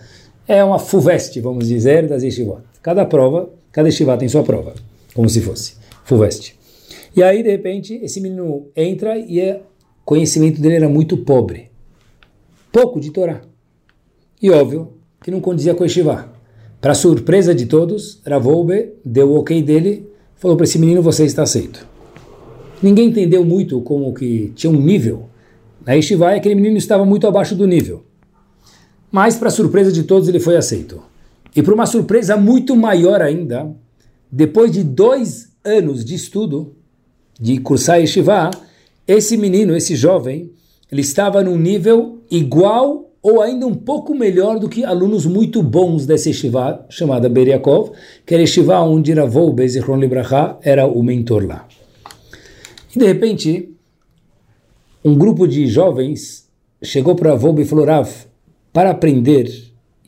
[0.46, 2.60] É uma FUVEST, vamos dizer, das Yeshivot.
[2.82, 4.74] Cada prova, cada Yeshiva tem sua prova,
[5.14, 6.58] como se fosse FUVEST.
[7.16, 9.60] E aí, de repente, esse menino entra e o
[10.04, 11.70] conhecimento dele era muito pobre.
[12.70, 13.40] Pouco de Torá.
[14.42, 16.28] E óbvio que não condizia com a Yeshiva.
[16.80, 20.06] Para surpresa de todos, Ravolbe deu o ok dele,
[20.36, 21.86] falou para esse menino, você está aceito.
[22.82, 25.29] Ninguém entendeu muito como que tinha um nível.
[25.86, 28.04] Na Yeshiva, aquele menino estava muito abaixo do nível.
[29.10, 31.02] Mas, para surpresa de todos, ele foi aceito.
[31.54, 33.74] E para uma surpresa muito maior ainda,
[34.30, 36.76] depois de dois anos de estudo,
[37.40, 38.50] de cursar Yeshiva,
[39.06, 40.52] esse menino, esse jovem,
[40.90, 46.06] ele estava num nível igual ou ainda um pouco melhor do que alunos muito bons
[46.06, 47.92] dessa yeshiva chamada Beriakov,
[48.24, 48.42] que era
[48.74, 51.66] a onde Ravou Bezichron Libraha era o mentor lá.
[52.94, 53.74] E de repente,
[55.04, 56.48] um grupo de jovens
[56.82, 58.08] chegou para Ravou e falou, Rav,
[58.72, 59.50] para aprender,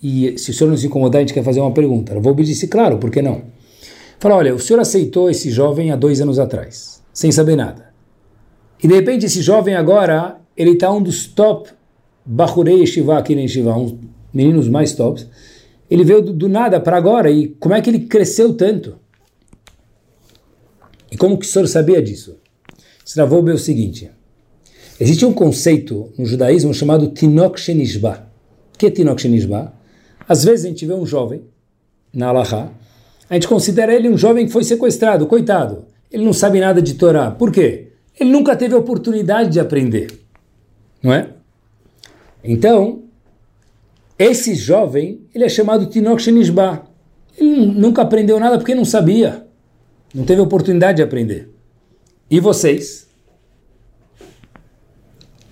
[0.02, 2.14] e se o senhor não se incomodar, a gente quer fazer uma pergunta.
[2.14, 3.42] Ravou disse, claro, por que não?
[4.18, 7.92] Falou, olha, o senhor aceitou esse jovem há dois anos atrás, sem saber nada.
[8.82, 11.70] E de repente esse jovem agora, ele está um dos top
[12.24, 13.94] Bahurei Yeshiva aqui na Yeshiva, uns
[14.32, 15.26] meninos mais tops,
[15.90, 18.96] ele veio do, do nada para agora, e como é que ele cresceu tanto?
[21.10, 22.36] E como que o senhor sabia disso?
[23.04, 24.10] Stravou é o seguinte,
[25.02, 28.28] existe um conceito no judaísmo chamado Tinok Shenishba.
[28.72, 29.72] O que é Tinok Shenishba?
[30.28, 31.42] Às vezes a gente vê um jovem,
[32.14, 32.72] na Alaha,
[33.28, 35.86] a gente considera ele um jovem que foi sequestrado, coitado.
[36.10, 37.30] Ele não sabe nada de Torá.
[37.30, 37.88] Por quê?
[38.18, 40.20] Ele nunca teve oportunidade de aprender.
[41.02, 41.30] Não é?
[42.44, 43.02] Então,
[44.18, 46.84] esse jovem, ele é chamado Tinok Shenishba.
[47.36, 49.46] Ele nunca aprendeu nada porque não sabia.
[50.14, 51.48] Não teve oportunidade de aprender.
[52.30, 53.01] E vocês?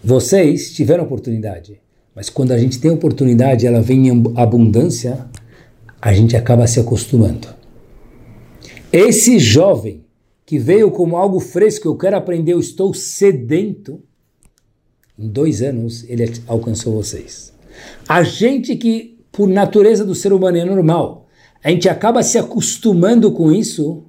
[0.02, 1.80] Vocês tiveram oportunidade.
[2.14, 5.26] Mas quando a gente tem oportunidade, ela vem em abundância,
[6.00, 7.48] a gente acaba se acostumando.
[8.92, 10.04] Esse jovem
[10.44, 14.02] que veio como algo fresco, eu quero aprender, eu estou sedento,
[15.18, 17.52] em dois anos, ele alcançou vocês.
[18.08, 21.28] A gente que, por natureza do ser humano, é normal,
[21.62, 24.02] a gente acaba se acostumando com isso,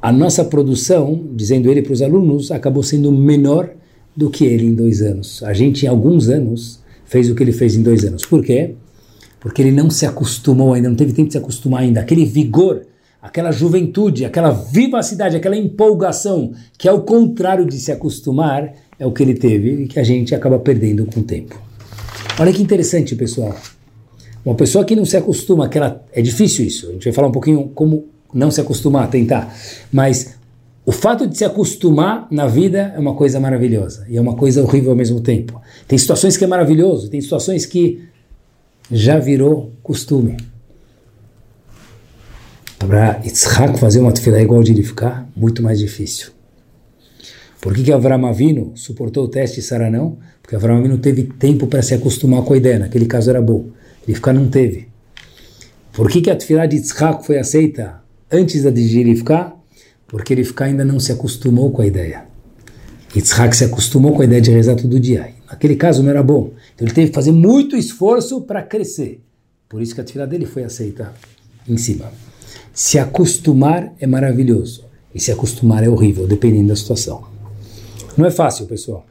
[0.00, 3.70] a nossa produção, dizendo ele para os alunos, acabou sendo menor
[4.18, 5.44] do que ele em dois anos.
[5.44, 8.26] A gente, em alguns anos, fez o que ele fez em dois anos.
[8.26, 8.74] Por quê?
[9.38, 12.00] Porque ele não se acostumou ainda, não teve tempo de se acostumar ainda.
[12.00, 12.82] Aquele vigor,
[13.22, 19.12] aquela juventude, aquela vivacidade, aquela empolgação, que é o contrário de se acostumar, é o
[19.12, 21.56] que ele teve e que a gente acaba perdendo com o tempo.
[22.40, 23.54] Olha que interessante, pessoal.
[24.44, 27.28] Uma pessoa que não se acostuma, que ela, é difícil isso, a gente vai falar
[27.28, 29.56] um pouquinho como não se acostumar, tentar,
[29.92, 30.37] mas
[30.88, 34.62] o fato de se acostumar na vida é uma coisa maravilhosa e é uma coisa
[34.62, 35.60] horrível ao mesmo tempo.
[35.86, 38.08] Tem situações que é maravilhoso, tem situações que
[38.90, 40.38] já virou costume.
[42.78, 46.30] Para Yitzhak fazer uma tefilá igual de ele ficar, muito mais difícil.
[47.60, 50.16] Por que, que Avram Avinu suportou o teste e Sara não?
[50.40, 53.66] Porque Avram Avinu teve tempo para se acostumar com a ideia, naquele caso era bom.
[54.06, 54.88] Ele ficar não teve.
[55.92, 58.00] Por que, que a tefilá de Yitzhak foi aceita
[58.32, 59.57] antes da de Rivka?
[60.08, 62.24] Porque ficar ainda não se acostumou com a ideia.
[63.14, 65.34] Yitzhak se acostumou com a ideia de rezar todo dia.
[65.48, 66.52] Naquele caso não era bom.
[66.74, 69.20] Então ele teve que fazer muito esforço para crescer.
[69.68, 71.12] Por isso que a tefilá dele foi aceita
[71.68, 72.10] em cima.
[72.72, 74.84] Se acostumar é maravilhoso.
[75.14, 77.24] E se acostumar é horrível, dependendo da situação.
[78.16, 79.06] Não é fácil, pessoal.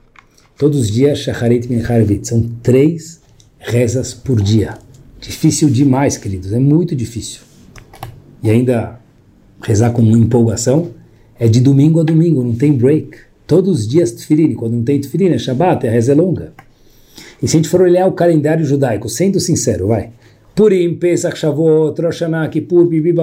[0.57, 3.19] Todos os dias, Shacharit Mincharavit, são três
[3.59, 4.77] rezas por dia.
[5.19, 7.41] Difícil demais, queridos, é muito difícil.
[8.41, 8.99] E ainda
[9.61, 10.91] rezar com empolgação
[11.39, 13.17] é de domingo a domingo, não tem break.
[13.45, 16.53] Todos os dias tefilin, quando não tem tefilin, é Shabbat, a reza é longa.
[17.41, 20.11] E se a gente for olhar o calendário judaico, sendo sincero, vai,
[20.55, 23.13] Purim, Pesach, Shavuot, Rosh Hashanah, Kippur, Bibi,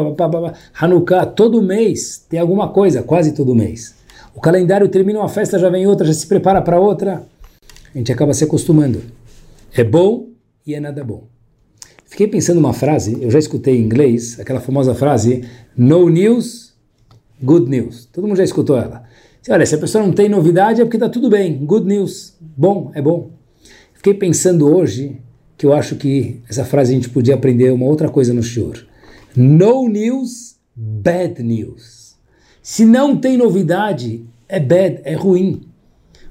[0.81, 3.94] Hanukkah, todo mês tem alguma coisa, quase todo mês.
[4.35, 7.27] O calendário termina uma festa, já vem outra, já se prepara para outra.
[7.92, 9.03] A gente acaba se acostumando.
[9.77, 10.29] É bom
[10.64, 11.34] e é nada bom.
[12.14, 15.42] Fiquei pensando uma frase, eu já escutei em inglês, aquela famosa frase,
[15.77, 16.72] no news,
[17.42, 18.09] good news.
[18.12, 19.03] Todo mundo já escutou ela.
[19.48, 22.92] Olha, se a pessoa não tem novidade é porque está tudo bem, good news, bom,
[22.94, 23.31] é bom.
[23.94, 25.16] Fiquei pensando hoje
[25.59, 28.87] que eu acho que essa frase a gente podia aprender uma outra coisa no shiur.
[29.35, 32.14] No news, bad news.
[32.62, 35.62] Se não tem novidade, é bad, é ruim.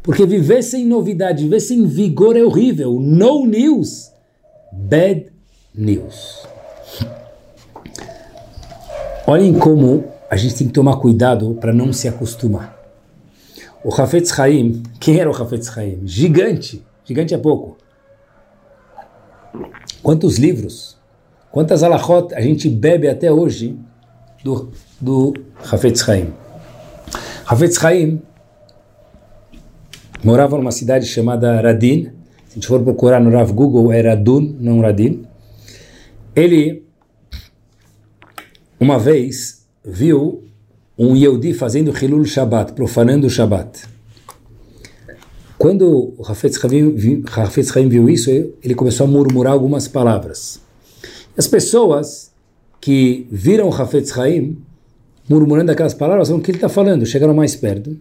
[0.02, 3.02] Porque viver sem novidade, viver sem vigor é horrível.
[3.02, 4.14] No news,
[4.72, 5.33] bad
[5.76, 6.48] news.
[9.26, 12.78] Olhem como a gente tem que tomar cuidado para não se acostumar.
[13.84, 16.02] O Hafetz Haim, quem era o Hafetz Haim?
[16.06, 17.78] Gigante, gigante é pouco.
[20.02, 20.98] Quantos livros,
[21.52, 23.78] quantas alahot a gente bebe até hoje
[24.44, 25.34] do do
[25.72, 26.34] Hafetz Haim.
[27.46, 28.22] Hafetz Haim
[30.24, 32.12] morava numa cidade chamada Radin.
[32.48, 35.26] Se a gente for procurar no Rav Google, é Radun, não Radin.
[36.36, 36.84] Ele,
[38.80, 40.44] uma vez, viu
[40.98, 43.84] um Yehudi fazendo Hilul Shabbat, profanando o Shabbat.
[45.58, 50.60] Quando Hafetz Haim, viu isso, ele começou a murmurar algumas palavras.
[51.38, 52.32] As pessoas
[52.82, 54.58] que viram o Hafetz Haim
[55.30, 57.06] murmurando aquelas palavras, o que ele está falando?
[57.06, 57.96] Chegaram mais perto.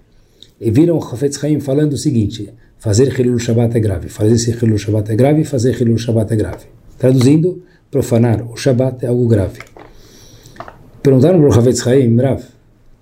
[0.61, 4.51] e viram o Hafetz Haim falando o seguinte, fazer Hilul Shabbat é grave, fazer esse
[4.51, 6.67] Hilul Shabbat é grave, fazer Hilul Shabbat é grave.
[6.99, 7.63] Traduzindo,
[7.93, 9.61] profanar o Shabbat é algo grave.
[11.03, 12.43] Perguntaram para o Hafetz Haim, Rav,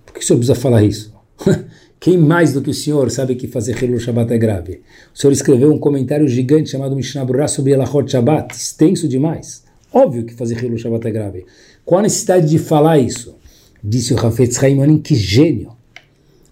[0.05, 1.15] por que o senhor precisa falar isso?
[2.01, 4.83] Quem mais do que o senhor sabe que fazer Hilul Shabbat é grave?
[5.15, 9.63] O senhor escreveu um comentário gigante chamado Mishnah Berurah sobre Elachot Shabbat, extenso demais.
[9.93, 11.47] Óbvio que fazer Hilul Shabbat é grave.
[11.85, 13.37] Qual a necessidade de falar isso?
[13.85, 15.71] Disse o Hafetz Haim, que gênio.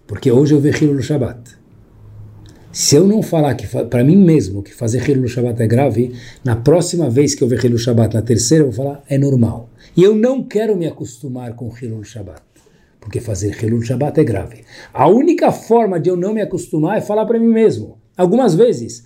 [0.07, 1.58] Porque hoje eu vejo Hilul Shabbat.
[2.79, 6.13] Se eu não falar que para mim mesmo que fazer Hilul Shabbat é grave,
[6.45, 9.69] na próxima vez que eu ver Hilul Shabbat, na terceira, eu vou falar é normal.
[9.97, 12.41] E eu não quero me acostumar com Hilul Shabbat
[13.01, 14.63] porque fazer Hilul Shabbat é grave.
[14.93, 17.97] A única forma de eu não me acostumar é falar para mim mesmo.
[18.15, 19.03] Algumas vezes,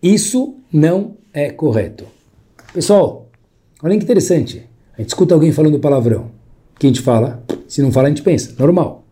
[0.00, 2.06] isso não é correto.
[2.72, 3.28] Pessoal,
[3.82, 4.64] olha que interessante.
[4.96, 6.30] A gente escuta alguém falando palavrão.
[6.76, 7.42] O que a gente fala?
[7.66, 8.54] Se não fala, a gente pensa.
[8.56, 9.04] Normal.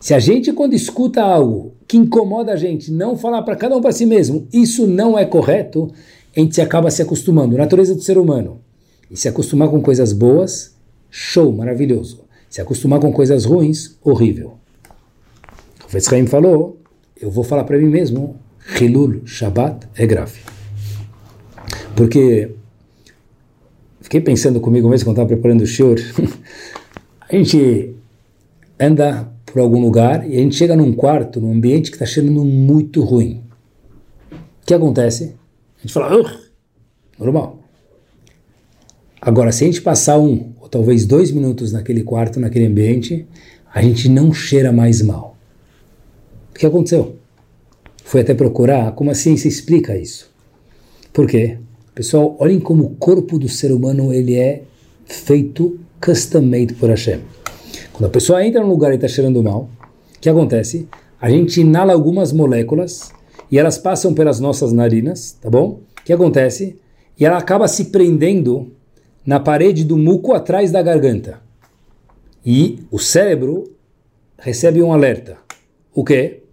[0.00, 3.82] Se a gente, quando escuta algo que incomoda a gente, não falar para cada um
[3.82, 5.92] para si mesmo, isso não é correto,
[6.34, 7.56] a gente acaba se acostumando.
[7.56, 8.62] Natureza do ser humano.
[9.10, 10.74] E se acostumar com coisas boas,
[11.10, 12.22] show, maravilhoso.
[12.48, 14.54] Se acostumar com coisas ruins, horrível.
[15.92, 16.78] O Haim falou,
[17.20, 18.36] eu vou falar para mim mesmo,
[18.80, 20.40] Hilul Shabbat é grave.
[21.94, 22.52] Porque
[24.00, 25.98] fiquei pensando comigo mesmo quando estava preparando o shiur,
[27.28, 27.94] a gente
[28.78, 32.44] anda por algum lugar e a gente chega num quarto, num ambiente que está cheirando
[32.44, 33.42] muito ruim.
[34.32, 35.34] O que acontece?
[35.78, 36.40] A gente fala,
[37.18, 37.58] normal.
[39.20, 43.26] Agora, se a gente passar um talvez dois minutos naquele quarto, naquele ambiente,
[43.74, 45.36] a gente não cheira mais mal.
[46.50, 47.16] O que aconteceu?
[48.04, 50.30] Foi até procurar como a ciência explica isso.
[51.12, 51.58] Por quê?
[51.94, 54.62] Pessoal, olhem como o corpo do ser humano ele é
[55.04, 57.20] feito custom-made por Hashem.
[58.00, 59.68] Quando a pessoa entra num lugar e está cheirando mal,
[60.16, 60.88] o que acontece?
[61.20, 63.12] A gente inala algumas moléculas
[63.52, 65.82] e elas passam pelas nossas narinas, tá bom?
[66.00, 66.78] O que acontece?
[67.18, 68.72] E ela acaba se prendendo
[69.26, 71.42] na parede do muco atrás da garganta.
[72.42, 73.64] E o cérebro
[74.38, 75.36] recebe um alerta.
[75.94, 76.44] O quê?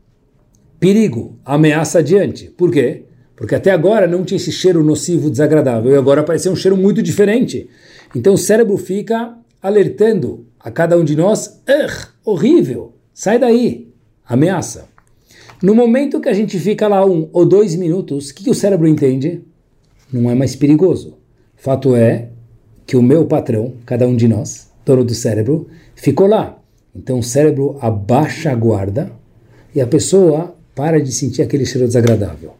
[0.77, 2.49] Perigo, ameaça adiante.
[2.57, 3.05] Por quê?
[3.37, 7.01] Porque até agora não tinha esse cheiro nocivo, desagradável, e agora apareceu um cheiro muito
[7.01, 7.69] diferente.
[8.13, 11.61] Então o cérebro fica alertando a cada um de nós:
[12.25, 13.87] horrível, sai daí,
[14.27, 14.89] ameaça.
[15.63, 18.53] No momento que a gente fica lá um ou dois minutos, o que, que o
[18.53, 19.41] cérebro entende?
[20.11, 21.17] Não é mais perigoso.
[21.55, 22.29] Fato é
[22.85, 26.59] que o meu patrão, cada um de nós, dono do cérebro, ficou lá.
[26.93, 29.09] Então o cérebro abaixa a guarda
[29.73, 32.51] e a pessoa para de sentir aquele cheiro desagradável.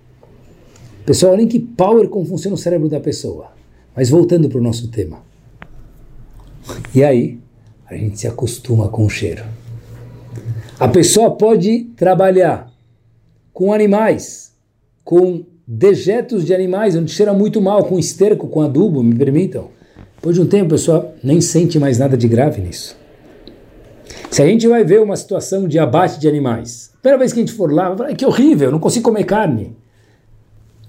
[1.06, 3.52] Pessoal, olhem que power como funciona o cérebro da pessoa.
[3.94, 5.22] Mas voltando para o nosso tema.
[6.96, 7.40] E aí,
[7.90, 9.44] a gente se acostuma com o cheiro.
[10.80, 12.72] A pessoa pode trabalhar
[13.54, 14.52] com animais,
[15.04, 19.70] com dejetos de animais, onde cheira muito mal, com esterco, com adubo, me permitam.
[20.16, 22.96] Depois de um tempo, a pessoa nem sente mais nada de grave nisso.
[24.30, 27.40] Se a gente vai ver uma situação de abate de animais, a primeira vez que
[27.40, 29.76] a gente for lá, vai falar, que horrível, não consigo comer carne.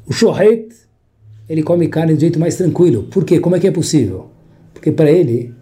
[0.07, 0.69] O shohet,
[1.49, 3.05] ele come carne do jeito mais tranquilo.
[3.05, 3.41] Por quê?
[3.41, 4.31] Como é que é possível?
[4.75, 5.55] Porque para ele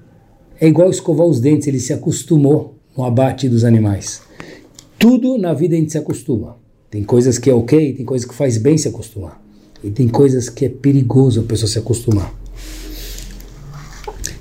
[0.61, 4.23] é igual escovar os dentes, ele se acostumou no abate dos animais.
[4.99, 6.57] Tudo na vida a gente se acostuma.
[6.91, 9.43] Tem coisas que é ok, tem coisas que faz bem se acostumar.
[9.85, 12.35] E tem coisas que é perigoso a pessoa se acostumar.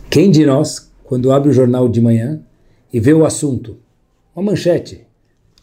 [0.10, 2.40] Quem de nós, quando abre o jornal de manhã
[2.94, 3.76] e vê o assunto,
[4.34, 5.02] uma manchete,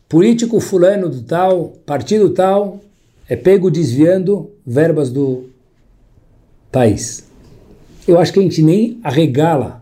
[0.09, 2.81] político fulano do tal, partido tal,
[3.27, 5.45] é pego desviando verbas do
[6.71, 7.25] país.
[8.07, 9.82] Eu acho que a gente nem arregala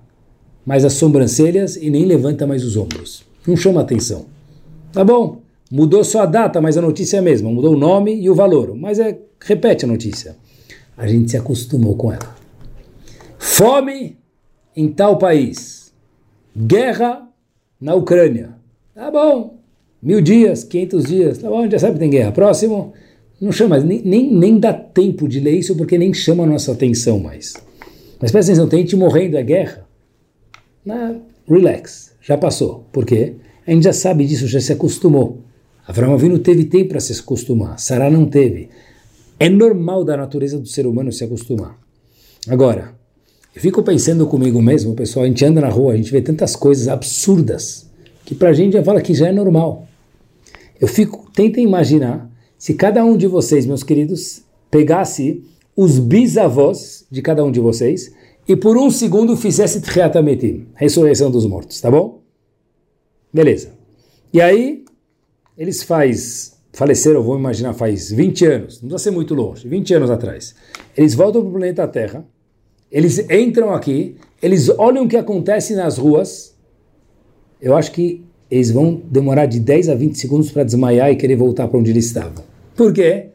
[0.65, 3.25] mais as sobrancelhas e nem levanta mais os ombros.
[3.47, 4.27] Não chama atenção.
[4.93, 5.41] Tá bom,
[5.71, 7.51] mudou só a data, mas a notícia é a mesma.
[7.51, 10.37] Mudou o nome e o valor, mas é repete a notícia.
[10.97, 12.37] A gente se acostumou com ela.
[13.39, 14.19] Fome
[14.77, 15.93] em tal país.
[16.57, 17.27] Guerra
[17.81, 18.51] na Ucrânia.
[18.95, 19.59] Tá bom.
[20.03, 21.39] Mil dias, quinhentos dias.
[21.39, 22.33] Tá bom, já sabe que tem guerra.
[22.33, 22.93] Próximo.
[23.41, 26.73] Não chama, nem, nem, nem dá tempo de ler isso porque nem chama a nossa
[26.73, 27.55] atenção mais.
[28.21, 29.87] Mas presta atenção, tem gente morrendo, é guerra.
[30.85, 31.17] Na,
[31.49, 32.87] relax, já passou.
[32.93, 33.35] Por quê?
[33.67, 35.39] A gente já sabe disso, já se acostumou.
[35.87, 38.69] Avraham Avinu teve tempo para se acostumar, Sarah não teve.
[39.39, 41.77] É normal da natureza do ser humano se acostumar.
[42.49, 42.95] Agora,
[43.55, 46.55] eu fico pensando comigo mesmo, pessoal, a gente anda na rua, a gente vê tantas
[46.55, 47.87] coisas absurdas
[48.25, 49.89] que pra gente já fala que já é normal.
[50.81, 55.43] Eu fico, tenta imaginar se cada um de vocês, meus queridos, pegasse
[55.77, 58.13] os bisavós de cada um de vocês
[58.47, 62.21] e por um segundo fizesse Tchiatametim, ressurreição dos mortos, tá bom?
[63.33, 63.73] Beleza.
[64.33, 64.85] E aí,
[65.57, 70.11] eles faz, faleceram, vou imaginar, faz 20 anos, não precisa ser muito longe, 20 anos
[70.11, 70.55] atrás.
[70.97, 72.25] Eles voltam para o planeta Terra,
[72.91, 76.57] eles entram aqui, eles olham o que acontece nas ruas,
[77.61, 81.37] eu acho que eles vão demorar de 10 a 20 segundos para desmaiar e querer
[81.37, 82.45] voltar para onde eles estavam.
[82.75, 83.29] Por quê?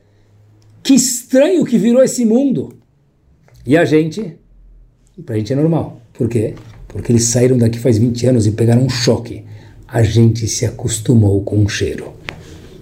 [0.84, 2.74] Que estranho que virou esse mundo.
[3.66, 4.38] E a gente,
[5.22, 6.02] para a gente é normal.
[6.14, 6.56] Por quê?
[6.88, 9.44] Porque eles saíram daqui faz 20 anos e pegaram um choque.
[9.88, 12.14] A gente se acostumou com o cheiro.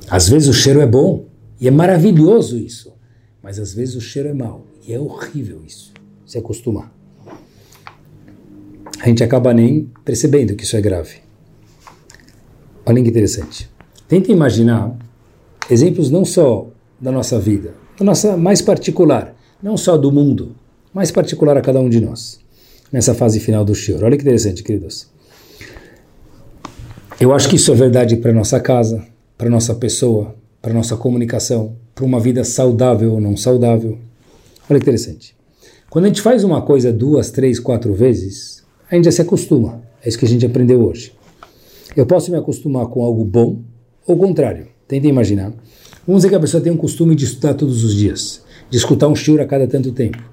[0.09, 1.25] Às vezes o cheiro é bom
[1.59, 2.93] e é maravilhoso isso,
[3.41, 5.93] mas às vezes o cheiro é mau e é horrível isso.
[6.25, 6.91] Se acostumar.
[8.99, 11.17] A gente acaba nem percebendo que isso é grave.
[12.86, 13.69] Olha que interessante.
[14.07, 14.95] Tenta imaginar
[15.69, 16.69] exemplos não só
[16.99, 20.55] da nossa vida, da nossa mais particular, não só do mundo,
[20.94, 22.39] mais particular a cada um de nós,
[22.91, 24.04] nessa fase final do Shior.
[24.04, 25.08] Olha que interessante, queridos.
[27.20, 29.04] Eu acho que isso é verdade para nossa casa,
[29.38, 33.98] para nossa pessoa, para nossa comunicação, para uma vida saudável ou não saudável.
[34.70, 35.36] Olha que interessante.
[35.89, 39.82] Quando a gente faz uma coisa duas, três, quatro vezes, a gente já se acostuma.
[40.04, 41.14] É isso que a gente aprendeu hoje.
[41.96, 43.62] Eu posso me acostumar com algo bom
[44.06, 44.68] ou contrário.
[44.88, 45.54] Tenta imaginar.
[46.06, 49.08] Vamos dizer que a pessoa tem um costume de estudar todos os dias, de escutar
[49.08, 50.32] um shiur a cada tanto tempo.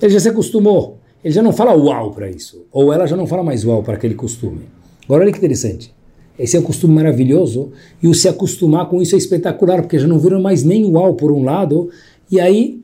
[0.00, 0.98] Ele já se acostumou.
[1.22, 2.66] Ele já não fala uau para isso.
[2.70, 4.62] Ou ela já não fala mais uau para aquele costume.
[5.04, 5.94] Agora olha que interessante.
[6.38, 7.72] Esse é um costume maravilhoso
[8.02, 11.14] e o se acostumar com isso é espetacular, porque já não viram mais nem uau
[11.14, 11.90] por um lado,
[12.30, 12.82] e aí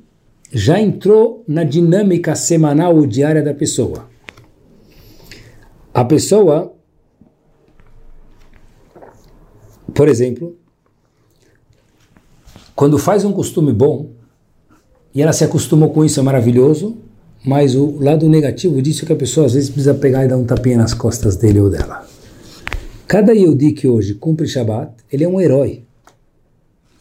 [0.52, 4.08] já entrou na dinâmica semanal ou diária da pessoa.
[5.92, 6.72] A pessoa,
[9.92, 10.56] por exemplo,
[12.74, 14.11] quando faz um costume bom,
[15.14, 16.96] e ela se acostumou com isso, é maravilhoso,
[17.44, 20.36] mas o lado negativo disso é que a pessoa às vezes precisa pegar e dar
[20.36, 22.06] um tapinha nas costas dele ou dela.
[23.06, 25.82] Cada Yehudi que hoje cumpre Shabbat, ele é um herói.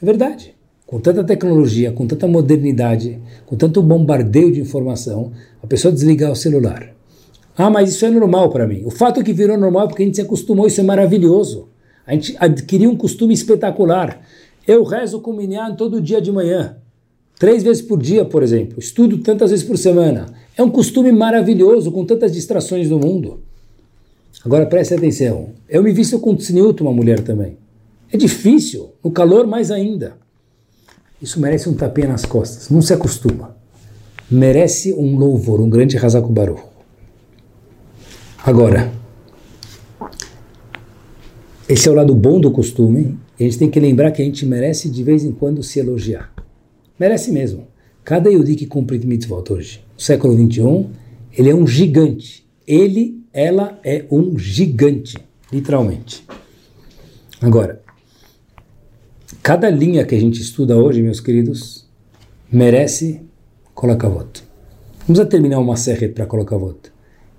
[0.02, 0.56] É verdade.
[0.88, 5.32] Com tanta tecnologia, com tanta modernidade, com tanto bombardeio de informação,
[5.62, 6.96] a pessoa desligar o celular.
[7.56, 8.82] Ah, mas isso é normal para mim.
[8.86, 11.68] O fato que virou normal é porque a gente se acostumou, isso é maravilhoso.
[12.08, 14.20] A gente adquiriu um costume espetacular.
[14.66, 16.78] Eu rezo com o Minyan todo dia de manhã.
[17.40, 18.80] Três vezes por dia, por exemplo.
[18.80, 20.26] Estudo tantas vezes por semana.
[20.58, 23.40] É um costume maravilhoso, com tantas distrações no mundo.
[24.44, 25.52] Agora preste atenção.
[25.70, 27.58] Eu me visto com tzniut, uma mulher também.
[28.12, 30.18] É difícil, no calor mais ainda.
[31.22, 33.56] Isso merece um tapinha nas costas, não se acostuma.
[34.30, 36.60] Merece um louvor, um grande Hazakubaru.
[38.44, 38.92] Agora,
[41.70, 43.18] esse é o lado bom do costume.
[43.40, 45.80] E a gente tem que lembrar que a gente merece de vez em quando se
[45.80, 46.34] elogiar.
[47.00, 47.68] Merece mesmo.
[48.04, 50.90] Cada Yudi que cumpre mitzvot hoje, no século 21,
[51.32, 52.46] ele é um gigante.
[52.68, 55.16] Ele ela é um gigante,
[55.52, 56.26] literalmente.
[57.42, 57.82] Agora,
[59.42, 61.88] cada linha que a gente estuda hoje, meus queridos,
[62.52, 63.22] merece
[63.74, 64.44] colocavot.
[65.08, 66.92] Vamos a terminar uma serra para colocavot.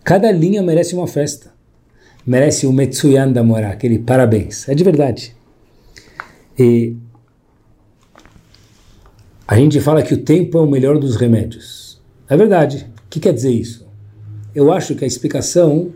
[0.03, 1.53] Cada linha merece uma festa.
[2.27, 4.69] Merece o Metsuyan da Morá, aquele parabéns.
[4.69, 5.35] É de verdade.
[6.59, 6.97] E
[9.51, 12.01] a gente fala que o tempo é o melhor dos remédios.
[12.29, 12.87] É verdade.
[13.07, 13.91] O que quer dizer isso?
[14.55, 15.91] eu acho que a explicação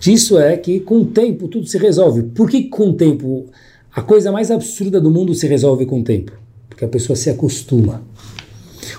[0.00, 2.22] disso é que com o tempo tudo se resolve.
[2.22, 3.46] Por que com o tempo
[3.94, 6.32] a coisa mais absurda do mundo se resolve com o tempo?
[6.68, 8.02] Porque a pessoa se acostuma.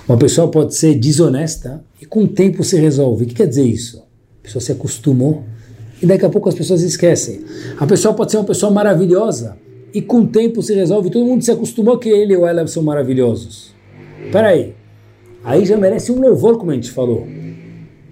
[0.07, 3.25] Uma pessoa pode ser desonesta e com o tempo se resolve.
[3.25, 3.97] O que quer dizer isso?
[4.39, 5.43] A pessoa se acostumou
[6.01, 7.41] e daqui a pouco as pessoas esquecem.
[7.77, 9.57] A pessoa pode ser uma pessoa maravilhosa
[9.93, 11.09] e com o tempo se resolve.
[11.09, 13.72] Todo mundo se acostumou que ele ou ela são maravilhosos.
[14.31, 14.73] Peraí,
[15.43, 17.27] aí já merece um louvor, como a gente falou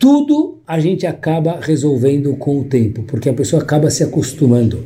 [0.01, 4.83] tudo a gente acaba resolvendo com o tempo, porque a pessoa acaba se acostumando.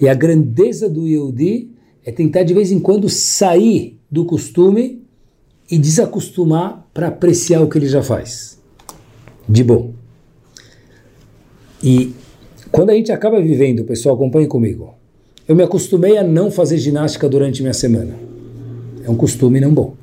[0.00, 1.72] E a grandeza do Yehudi
[2.04, 5.02] é tentar de vez em quando sair do costume
[5.68, 8.56] e desacostumar para apreciar o que ele já faz.
[9.48, 9.94] De bom.
[11.82, 12.14] E
[12.70, 14.94] quando a gente acaba vivendo, pessoal, acompanhe comigo.
[15.48, 18.14] Eu me acostumei a não fazer ginástica durante minha semana.
[19.02, 19.96] É um costume não bom.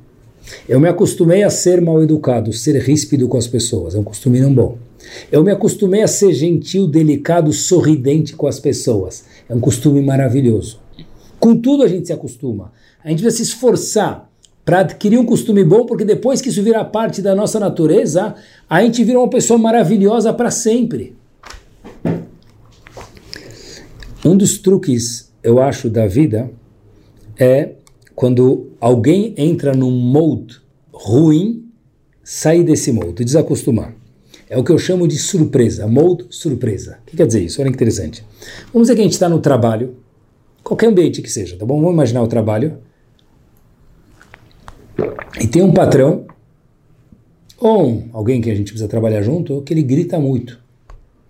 [0.67, 4.39] Eu me acostumei a ser mal educado, ser ríspido com as pessoas, é um costume
[4.39, 4.77] não bom.
[5.31, 10.79] Eu me acostumei a ser gentil, delicado, sorridente com as pessoas, é um costume maravilhoso.
[11.39, 12.71] Com tudo a gente se acostuma.
[13.03, 14.29] A gente precisa se esforçar
[14.65, 18.35] para adquirir um costume bom, porque depois que isso virar parte da nossa natureza,
[18.69, 21.15] a gente vira uma pessoa maravilhosa para sempre.
[24.23, 26.51] Um dos truques, eu acho, da vida
[27.39, 27.69] é
[28.19, 30.59] quando alguém entra num mode
[30.91, 31.63] ruim,
[32.21, 33.95] sair desse mode, desacostumar.
[34.49, 36.99] É o que eu chamo de surpresa, mode surpresa.
[37.01, 37.61] O que quer dizer isso?
[37.61, 38.25] Olha que interessante.
[38.73, 39.95] Vamos dizer que a gente está no trabalho
[40.61, 41.79] qualquer ambiente que seja, tá bom?
[41.79, 42.79] Vamos imaginar o trabalho.
[45.39, 46.25] E tem um patrão,
[47.57, 50.59] ou um, alguém que a gente precisa trabalhar junto, que ele grita muito.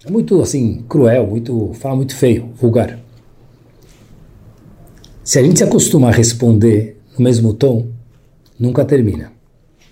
[0.03, 2.99] É muito, assim, cruel, muito, fala muito feio, vulgar.
[5.29, 7.89] Se a gente se acostumar a responder no mesmo tom,
[8.59, 9.31] nunca termina.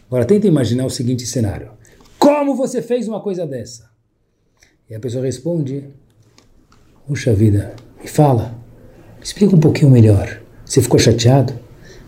[0.07, 1.69] Agora, tenta imaginar o seguinte cenário.
[2.17, 3.88] Como você fez uma coisa dessa?
[4.89, 5.83] E a pessoa responde,
[7.05, 8.57] Puxa vida, me fala,
[9.19, 10.41] me explica um pouquinho melhor.
[10.65, 11.53] Você ficou chateado?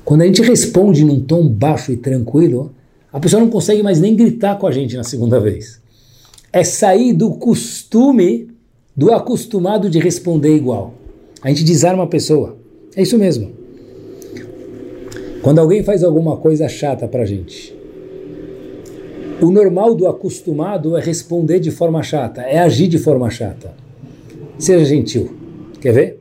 [0.03, 2.73] Quando a gente responde num tom baixo e tranquilo,
[3.13, 5.80] a pessoa não consegue mais nem gritar com a gente na segunda vez.
[6.51, 8.49] É sair do costume,
[8.97, 10.95] do acostumado de responder igual.
[11.43, 12.57] A gente desarma a pessoa.
[12.95, 13.51] É isso mesmo.
[15.41, 17.73] Quando alguém faz alguma coisa chata pra gente,
[19.41, 23.73] o normal do acostumado é responder de forma chata, é agir de forma chata.
[24.57, 25.33] Seja gentil.
[25.79, 26.19] Quer ver?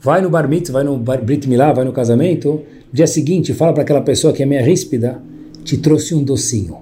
[0.00, 3.74] Vai no bar mitzvah, vai no bar, brit milá, vai no casamento, dia seguinte fala
[3.74, 5.22] para aquela pessoa que é meia ríspida,
[5.62, 6.78] te trouxe um docinho.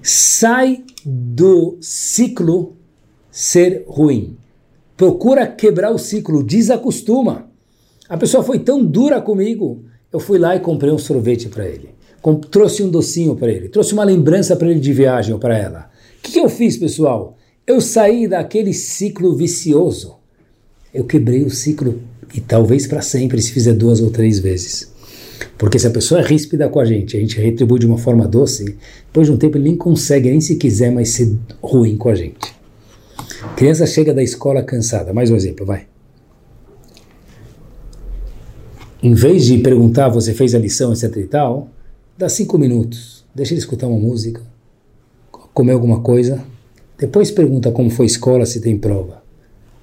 [0.00, 2.76] Sai do ciclo
[3.30, 4.36] ser ruim.
[4.96, 7.49] Procura quebrar o ciclo, desacostuma.
[8.10, 11.90] A pessoa foi tão dura comigo, eu fui lá e comprei um sorvete para ele.
[12.20, 15.56] Com, trouxe um docinho para ele, trouxe uma lembrança para ele de viagem ou para
[15.56, 15.88] ela.
[16.18, 17.36] O que, que eu fiz, pessoal?
[17.64, 20.16] Eu saí daquele ciclo vicioso.
[20.92, 22.00] Eu quebrei o ciclo
[22.34, 24.92] e talvez para sempre se fizer duas ou três vezes.
[25.56, 28.26] Porque se a pessoa é ríspida com a gente, a gente retribui de uma forma
[28.26, 31.32] doce, depois de um tempo ele nem consegue, nem se quiser mais ser
[31.62, 32.56] ruim com a gente.
[33.56, 35.12] Criança chega da escola cansada.
[35.12, 35.89] Mais um exemplo, vai.
[39.02, 41.68] Em vez de perguntar, você fez a lição, etc e tal,
[42.18, 44.42] dá cinco minutos, deixa ele escutar uma música,
[45.54, 46.44] comer alguma coisa,
[46.98, 49.22] depois pergunta como foi a escola, se tem prova.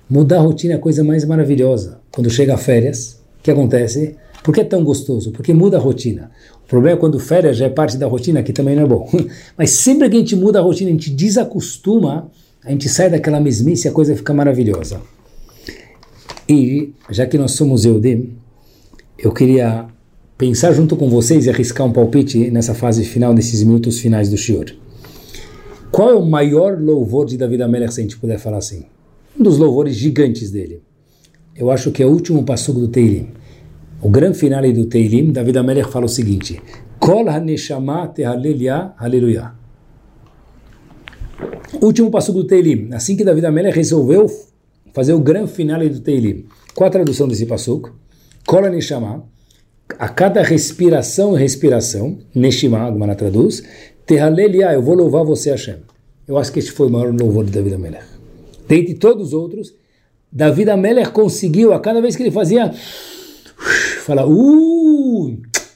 [0.07, 1.99] Mudar a rotina é a coisa mais maravilhosa.
[2.11, 4.15] Quando chega a férias, o que acontece?
[4.43, 5.32] Por que é tão gostoso?
[5.32, 6.30] Porque muda a rotina.
[6.63, 9.09] O problema é quando férias já é parte da rotina, que também não é bom.
[9.57, 12.30] Mas sempre que a gente muda a rotina, a gente desacostuma,
[12.63, 15.01] a gente sai daquela mesmice e a coisa fica maravilhosa.
[16.47, 18.38] E, já que nós somos Eudim,
[19.18, 19.88] eu queria
[20.38, 24.38] pensar junto com vocês e arriscar um palpite nessa fase final, nesses minutos finais do
[24.38, 24.65] Shior.
[25.91, 28.86] Qual é o maior louvor de David Amelech, se a gente puder falar assim?
[29.39, 30.82] Um dos louvores gigantes dele.
[31.55, 33.30] Eu acho que é o último passugo do Teilim.
[33.99, 36.61] O grande finale do Teilim, David Amelech fala o seguinte:
[36.99, 39.53] Kol haneshama tehalelia aleluia.
[41.82, 42.89] Último passugo do Teilim.
[42.93, 44.28] Assim que David Amelech resolveu
[44.93, 46.45] fazer o grande finale do Teilim.
[46.76, 47.95] Qual a tradução desse passugo?
[48.48, 49.28] Kol haneshama
[50.00, 53.62] a cada respiração e respiração, Neshima, Agmara traduz,
[54.06, 55.76] Tehalelia, eu vou louvar você, Hashem.
[56.26, 58.06] Eu acho que este foi o maior louvor de David Amelech.
[58.66, 59.76] Dentre todos os outros,
[60.32, 62.72] David Amelech conseguiu, a cada vez que ele fazia,
[64.06, 64.26] falar,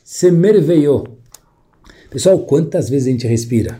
[0.01, 1.03] se merveio.
[2.09, 3.79] Pessoal, quantas vezes a gente respira?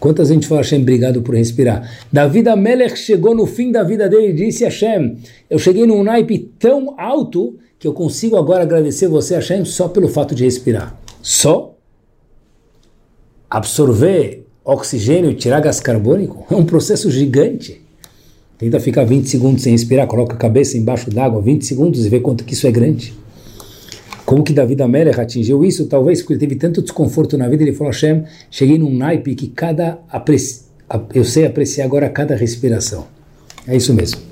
[0.00, 1.88] Quantas a gente fala, Hashem, obrigado por respirar?
[2.12, 5.16] David Amelech chegou no fim da vida dele e disse, Hashem,
[5.48, 10.08] eu cheguei num naipe tão alto que eu consigo agora agradecer você, Hashem, só pelo
[10.08, 10.98] fato de respirar.
[11.20, 11.76] Só
[13.50, 17.82] absorver oxigênio e tirar gás carbônico é um processo gigante.
[18.56, 22.20] Tenta ficar 20 segundos sem respirar, coloca a cabeça embaixo d'água 20 segundos e vê
[22.20, 23.12] quanto que isso é grande.
[24.24, 25.84] Como que David Amelech atingiu isso?
[25.84, 29.48] Talvez porque ele teve tanto desconforto na vida, ele falou, Hashem, cheguei num naipe que
[29.48, 29.98] cada
[31.12, 33.06] eu sei apreciar agora cada respiração.
[33.68, 34.22] É isso mesmo.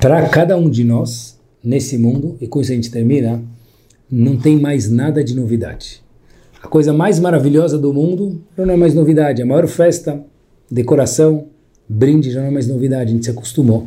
[0.00, 3.42] Para cada um de nós, nesse mundo, e com isso a gente termina,
[4.10, 6.02] não tem mais nada de novidade.
[6.62, 9.42] A coisa mais maravilhosa do mundo já não é mais novidade.
[9.42, 10.22] A maior festa,
[10.70, 11.46] decoração,
[11.88, 13.86] brinde já não é mais novidade, a gente se acostumou.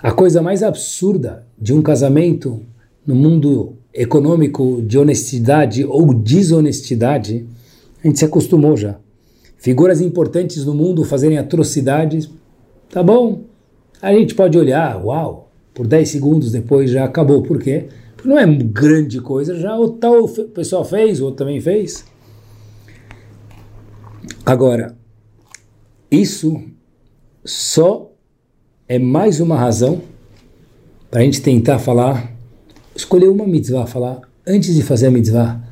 [0.00, 2.60] A coisa mais absurda de um casamento
[3.06, 7.46] no mundo econômico de honestidade ou desonestidade,
[8.02, 8.96] a gente se acostumou já.
[9.56, 12.30] Figuras importantes no mundo fazerem atrocidades,
[12.90, 13.42] tá bom,
[14.00, 15.47] a gente pode olhar, uau,
[15.78, 17.40] por 10 segundos depois já acabou.
[17.40, 17.86] Por quê?
[18.24, 22.04] não é grande coisa, já o tal pessoal fez, o outro também fez.
[24.44, 24.96] Agora,
[26.10, 26.60] isso
[27.44, 28.10] só
[28.88, 30.02] é mais uma razão
[31.08, 32.36] para a gente tentar falar,
[32.92, 35.62] escolher uma mitzvah, falar antes de fazer a mitzvah,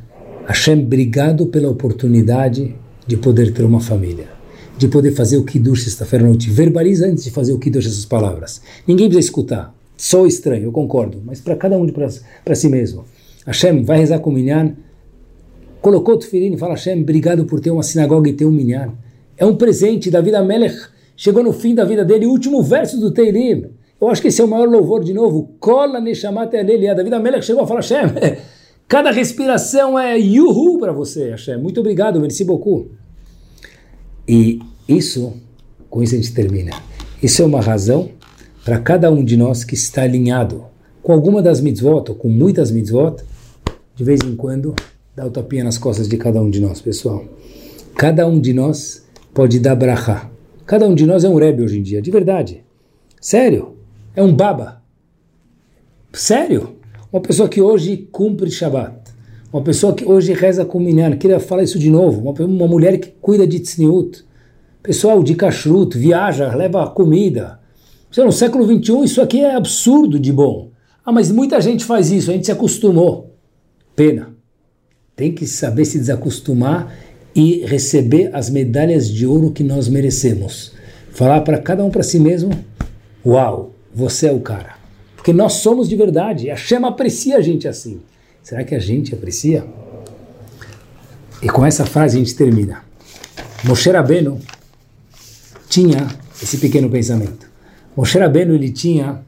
[0.47, 4.29] Hashem, obrigado pela oportunidade de poder ter uma família,
[4.79, 6.49] de poder fazer o Kiddush sexta-feira à noite.
[6.49, 8.63] Verbaliza antes de fazer o Kiddush essas palavras.
[8.87, 9.76] Ninguém precisa escutar.
[9.97, 11.87] Sou estranho, eu concordo, mas para cada um
[12.45, 13.05] para si mesmo.
[13.47, 14.75] Hashem vai rezar com o minyan,
[15.81, 18.93] colocou o tefilim e fala, Hashem, obrigado por ter uma sinagoga e ter um minyan.
[19.39, 20.77] É um presente da vida Melech.
[21.17, 23.67] Chegou no fim da vida dele, último verso do Teilim.
[23.99, 25.55] Eu acho que esse é o maior louvor de novo.
[25.59, 26.95] Cola Neshamat Alelia.
[26.95, 28.13] David Amelech chegou a falar, Hashem,
[28.87, 31.57] cada respiração é yuhu para você, Hashem.
[31.57, 32.91] Muito obrigado, merci beaucoup.
[34.29, 35.33] E isso,
[35.89, 36.73] com isso a gente termina.
[37.23, 38.11] Isso é uma razão
[38.67, 40.65] para cada um de nós que está alinhado
[41.01, 43.23] com alguma das mitzvot, ou com muitas mitzvot,
[43.95, 44.75] de vez em quando,
[45.15, 47.25] dá o tapinha nas costas de cada um de nós, pessoal.
[47.97, 50.29] Cada um de nós pode dar brachá.
[50.67, 52.65] Cada um de nós é um rebbe hoje em dia, de verdade.
[53.21, 53.77] Sério
[54.17, 54.83] é um baba.
[56.13, 56.75] Sério?
[57.13, 58.97] Uma pessoa que hoje cumpre Shabbat.
[59.53, 61.17] Uma pessoa que hoje reza com minyan.
[61.17, 62.21] Queria falar isso de novo.
[62.21, 64.25] Uma, uma mulher que cuida de tzniut.
[64.83, 67.65] Pessoal de kashrut, viaja, leva comida.
[68.25, 70.71] No século XXI isso aqui é absurdo de bom.
[71.05, 73.37] Ah, mas muita gente faz isso, a gente se acostumou.
[73.95, 74.35] Pena.
[75.15, 76.95] Tem que saber se desacostumar
[77.35, 80.73] e receber as medalhas de ouro que nós merecemos.
[81.11, 82.51] Falar para cada um para si mesmo:
[83.25, 84.77] Uau, você é o cara.
[85.15, 86.51] Porque nós somos de verdade.
[86.51, 88.01] A Shema aprecia a gente assim.
[88.43, 89.65] Será que a gente aprecia?
[91.43, 92.83] E com essa frase a gente termina.
[93.65, 94.41] Moshe Rabbeinu
[95.69, 96.07] tinha
[96.43, 97.46] esse pequeno pensamento.
[97.97, 99.23] Moshe Rabbeinu ele tinha,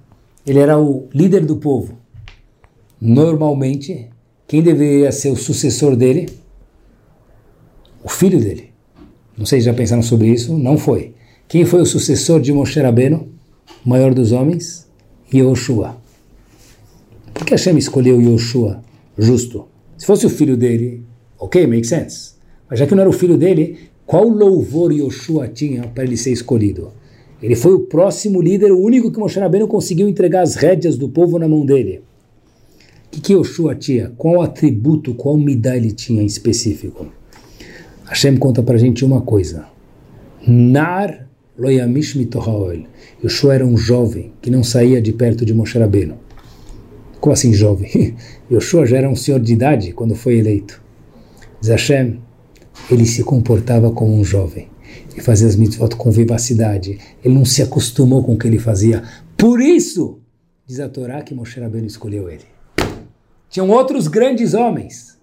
[0.47, 1.99] ele era o líder do povo.
[3.01, 4.11] Normalmente,
[4.47, 6.29] quem deveria ser o sucessor dele?
[8.05, 8.71] O filho dele.
[9.37, 11.14] Não sei se já pensaram sobre isso, não foi.
[11.47, 13.29] Quem foi o sucessor de Moshe Rabbeinu?
[13.85, 14.87] o maior dos homens,
[15.33, 15.97] Yoshua.
[17.33, 18.83] Por que Hashem escolheu Yoshua
[19.16, 19.66] justo?
[19.97, 21.03] Se fosse o filho dele,
[21.39, 22.33] ok, make sense.
[22.69, 26.33] Mas já que não era o filho dele, qual louvor Yoshua tinha para ele ser
[26.33, 26.93] escolhido?
[27.43, 31.09] Ele foi o próximo líder, o único que Moshe Rabbeinu conseguiu entregar as rédeas do
[31.09, 32.03] povo na mão dele.
[33.07, 34.12] O que, que Yoshua tinha?
[34.18, 37.07] Qual atributo, qual midá ele tinha em específico?
[38.05, 39.66] Hashem conta para a gente uma coisa.
[40.47, 41.28] Nar
[41.59, 42.84] Loyamish mitohaol.
[43.22, 46.16] Yoshua era um jovem que não saía de perto de Moshe Rabbeinu.
[47.20, 48.14] Como assim jovem?
[48.51, 50.80] Yoshua já era um senhor de idade quando foi eleito.
[51.61, 52.20] Diz Hashem,
[52.91, 54.68] ele se comportava como um jovem.
[55.12, 56.99] Ele fazia as mitzvot com vivacidade.
[57.24, 59.03] Ele não se acostumou com o que ele fazia.
[59.36, 60.20] Por isso,
[60.66, 62.44] diz a Torá que Moshe Rabbeinu escolheu ele.
[63.51, 65.18] Tinham outros grandes homens,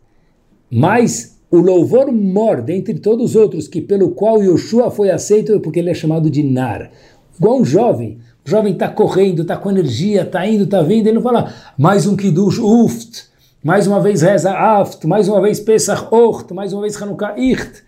[0.70, 5.80] mas o louvor mor dentre todos os outros, que pelo qual Yoshua foi aceito, porque
[5.80, 6.92] ele é chamado de Nar.
[7.40, 8.20] Igual um jovem.
[8.46, 12.06] O jovem está correndo, está com energia, está indo, está vindo, ele não fala mais
[12.06, 13.24] um Kiddush, Uft,
[13.64, 17.85] mais uma vez Reza Aft, mais uma vez Pesach Ocht, mais uma vez Hanukkah Icht.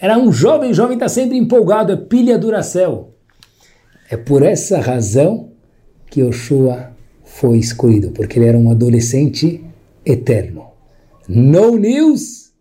[0.00, 3.14] Era um jovem, jovem está sempre empolgado, é pilha duracel.
[4.10, 5.50] É por essa razão
[6.10, 6.90] que Yoshua
[7.24, 9.64] foi escolhido, porque ele era um adolescente
[10.04, 10.66] eterno.
[11.28, 12.52] No news,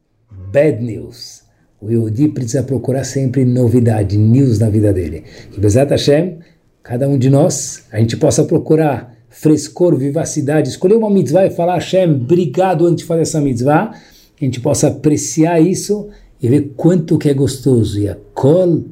[0.52, 1.44] bad news.
[1.82, 5.26] O Yehudi precisa procurar sempre novidade, news na vida dele.
[5.52, 6.40] Que Bezat Hashem,
[6.82, 11.74] cada um de nós, a gente possa procurar frescor, vivacidade, escolher uma mitzvah e falar
[11.74, 13.92] Hashem, obrigado antes de fazer essa mitzvah,
[14.38, 16.10] que a gente possa apreciar isso
[16.44, 17.98] e ver quanto que é gostoso.
[17.98, 18.84] E a kol,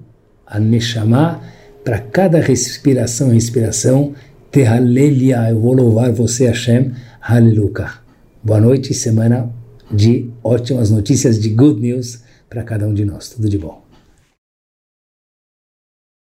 [0.47, 1.41] a neshama,
[1.83, 4.13] para cada respiração e respiração,
[4.49, 7.99] terralelia, eu vou louvar você Hashem, aleluia.
[8.41, 9.51] Boa noite, semana
[9.91, 13.29] de ótimas notícias, de good news para cada um de nós.
[13.29, 13.90] Tudo de bom.